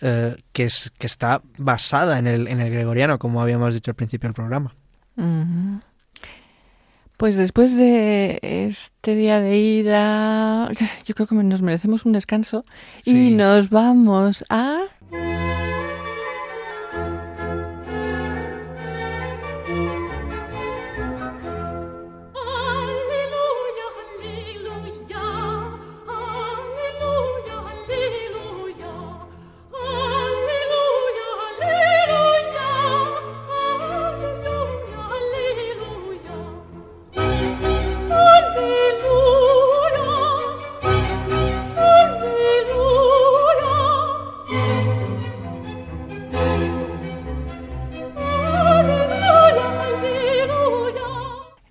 eh, 0.00 0.36
que, 0.52 0.64
es, 0.64 0.92
que 0.98 1.06
está 1.06 1.42
basada 1.58 2.18
en 2.18 2.26
el, 2.26 2.48
en 2.48 2.60
el 2.60 2.70
gregoriano, 2.70 3.18
como 3.18 3.42
habíamos 3.42 3.74
dicho 3.74 3.90
al 3.90 3.96
principio 3.96 4.28
del 4.28 4.34
programa. 4.34 4.74
Pues 7.16 7.36
después 7.36 7.76
de 7.76 8.38
este 8.42 9.14
día 9.14 9.40
de 9.40 9.58
ida, 9.58 10.70
yo 11.04 11.14
creo 11.14 11.26
que 11.26 11.34
nos 11.34 11.60
merecemos 11.60 12.06
un 12.06 12.12
descanso 12.12 12.64
y 13.04 13.30
nos 13.32 13.68
vamos 13.68 14.44
a... 14.48 14.84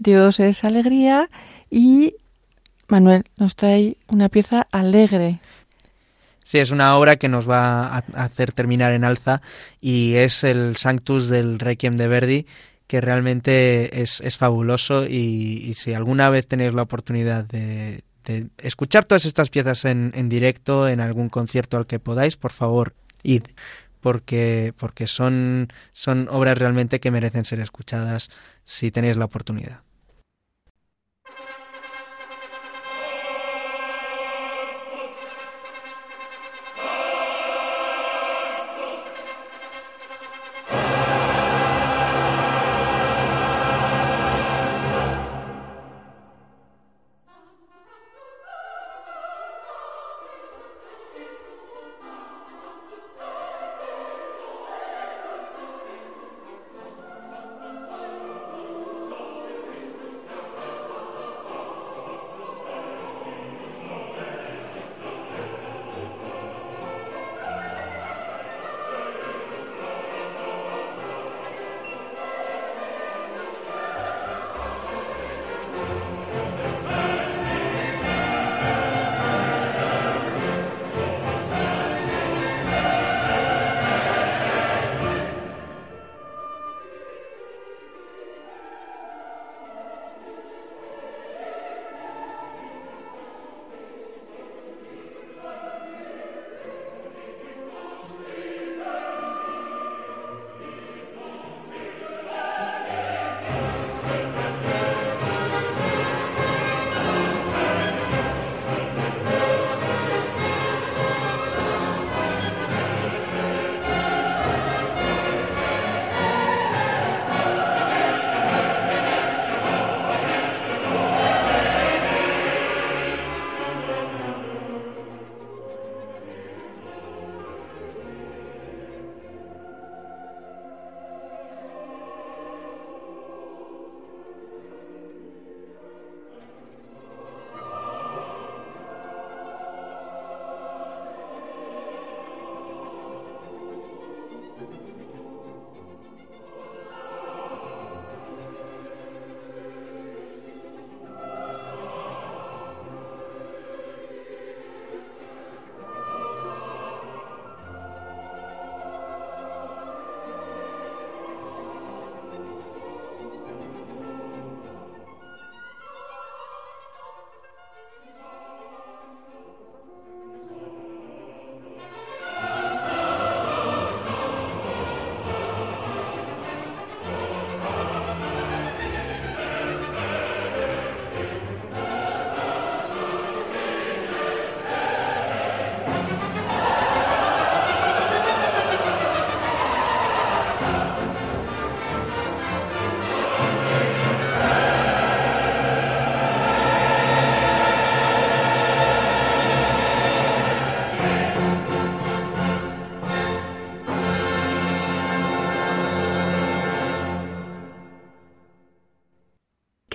Dios 0.09 0.39
es 0.39 0.63
alegría 0.63 1.29
y 1.69 2.15
Manuel 2.87 3.25
nos 3.37 3.55
trae 3.55 3.97
una 4.07 4.27
pieza 4.27 4.67
alegre. 4.71 5.39
Sí, 6.43 6.57
es 6.57 6.71
una 6.71 6.97
obra 6.97 7.17
que 7.17 7.29
nos 7.29 7.47
va 7.47 7.85
a 7.85 8.03
hacer 8.15 8.51
terminar 8.51 8.93
en 8.93 9.03
alza 9.03 9.43
y 9.79 10.15
es 10.15 10.43
el 10.43 10.77
Sanctus 10.77 11.29
del 11.29 11.59
Requiem 11.59 11.95
de 11.95 12.07
Verdi, 12.07 12.47
que 12.87 13.01
realmente 13.01 14.01
es, 14.01 14.35
fabuloso 14.35 15.05
y, 15.05 15.75
si 15.75 15.93
alguna 15.93 16.31
vez 16.31 16.47
tenéis 16.47 16.73
la 16.73 16.81
oportunidad 16.81 17.45
de, 17.45 18.03
escuchar 18.57 19.05
todas 19.05 19.25
estas 19.25 19.51
piezas 19.51 19.85
en, 19.85 20.11
en, 20.15 20.27
directo, 20.27 20.87
en 20.87 21.01
algún 21.01 21.29
concierto 21.29 21.77
al 21.77 21.85
que 21.85 21.99
podáis, 21.99 22.35
por 22.35 22.51
favor, 22.51 22.95
id, 23.21 23.43
porque, 24.01 24.73
porque 24.75 25.05
son, 25.05 25.67
son 25.93 26.27
obras 26.31 26.57
realmente 26.57 26.99
que 26.99 27.11
merecen 27.11 27.45
ser 27.45 27.59
escuchadas 27.59 28.31
si 28.63 28.89
tenéis 28.89 29.17
la 29.17 29.25
oportunidad. 29.25 29.81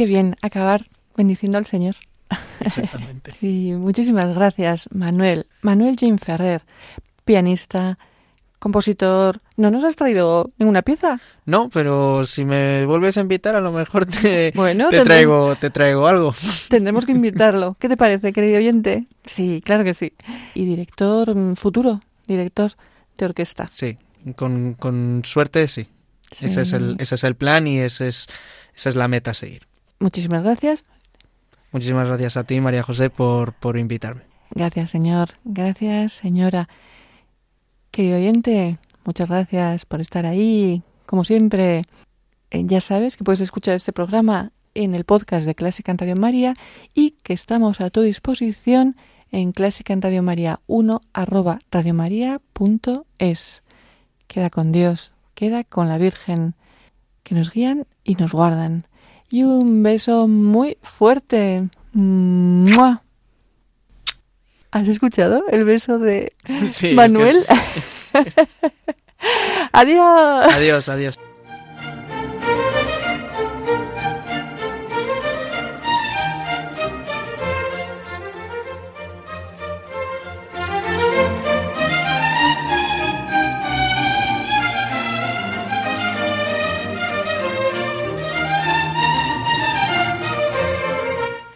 Qué 0.05 0.09
bien 0.09 0.37
acabar 0.43 0.85
bendiciendo 1.17 1.57
al 1.57 1.65
Señor. 1.65 1.95
Exactamente. 2.61 3.33
y 3.41 3.73
muchísimas 3.73 4.35
gracias, 4.35 4.87
Manuel. 4.93 5.47
Manuel 5.63 5.97
Jim 5.97 6.19
Ferrer, 6.19 6.61
pianista, 7.25 7.99
compositor. 8.59 9.41
¿No 9.57 9.71
nos 9.71 9.83
has 9.83 9.97
traído 9.97 10.53
ninguna 10.59 10.83
pieza? 10.83 11.21
No, 11.47 11.71
pero 11.71 12.25
si 12.25 12.45
me 12.45 12.85
vuelves 12.85 13.17
a 13.17 13.23
invitar, 13.23 13.57
a 13.57 13.63
lo 13.63 13.73
mejor 13.73 14.05
te, 14.05 14.53
te, 14.53 15.05
traigo, 15.05 15.57
te 15.57 15.71
traigo 15.71 16.07
algo. 16.07 16.35
Tendremos 16.69 17.07
que 17.07 17.13
invitarlo. 17.13 17.79
¿Qué 17.81 17.89
te 17.89 17.97
parece, 17.97 18.35
querido 18.35 18.59
oyente? 18.59 19.07
Sí, 19.25 19.63
claro 19.65 19.85
que 19.85 19.95
sí. 19.95 20.13
Y 20.53 20.67
director 20.67 21.35
mm, 21.35 21.57
futuro, 21.57 22.03
director 22.27 22.73
de 23.17 23.25
orquesta. 23.25 23.71
Sí, 23.73 23.97
con, 24.37 24.75
con 24.75 25.23
suerte 25.25 25.67
sí. 25.67 25.89
Ese, 26.43 26.61
es 26.61 26.75
el, 26.75 26.97
ese 26.99 27.15
es 27.15 27.25
el 27.25 27.37
plan 27.37 27.67
y 27.67 27.79
ese 27.79 28.09
es, 28.09 28.27
esa 28.77 28.91
es 28.91 28.97
la 28.97 29.09
meta 29.09 29.31
a 29.31 29.35
seguir. 29.35 29.67
Muchísimas 29.99 30.43
gracias. 30.43 30.85
Muchísimas 31.73 32.07
gracias 32.07 32.37
a 32.37 32.45
ti, 32.45 32.61
María 32.61 32.83
José, 32.83 33.11
por, 33.11 33.53
por 33.55 33.79
invitarme. 33.79 34.23
Gracias, 34.51 34.91
señor. 34.91 35.31
Gracias, 35.45 36.13
señora. 36.13 36.69
Querido 37.91 38.17
oyente, 38.17 38.79
muchas 39.05 39.29
gracias 39.29 39.85
por 39.85 40.01
estar 40.01 40.27
ahí. 40.27 40.83
Como 41.07 41.25
siempre, 41.25 41.85
eh, 42.51 42.63
ya 42.65 42.81
sabes 42.81 43.17
que 43.17 43.25
puedes 43.25 43.41
escuchar 43.41 43.75
este 43.75 43.93
programa 43.93 44.53
en 44.75 44.95
el 44.95 45.05
podcast 45.05 45.47
de 45.47 45.55
Clásica 45.55 45.93
en 45.93 45.99
Radio 45.99 46.17
María 46.17 46.55
y 46.95 47.13
que 47.23 47.33
estamos 47.33 47.81
a 47.81 47.91
tu 47.91 48.03
disposición 48.03 48.97
en 49.31 49.53
Clásica 49.53 49.93
en 49.93 50.03
Radio 50.03 50.23
María 50.23 50.61
1 50.67 51.01
arroba 51.13 51.59
radiomaria.es. 51.71 53.63
Queda 54.29 54.51
con 54.51 54.73
Dios, 54.73 55.13
queda 55.35 55.65
con 55.65 55.89
la 55.89 55.99
Virgen, 55.99 56.55
que 57.23 57.35
nos 57.35 57.51
guían 57.51 57.87
y 58.05 58.15
nos 58.15 58.33
guardan 58.33 58.87
y 59.35 59.43
un 59.43 59.83
beso 59.83 60.29
muy 60.29 60.79
fuerte. 60.85 61.69
¿Has 64.71 64.87
escuchado 64.87 65.43
el 65.51 65.65
beso 65.65 65.99
de 65.99 66.35
Manuel? 66.95 67.45
adiós. 69.73 70.55
Adiós, 70.55 70.89
adiós. 70.89 71.19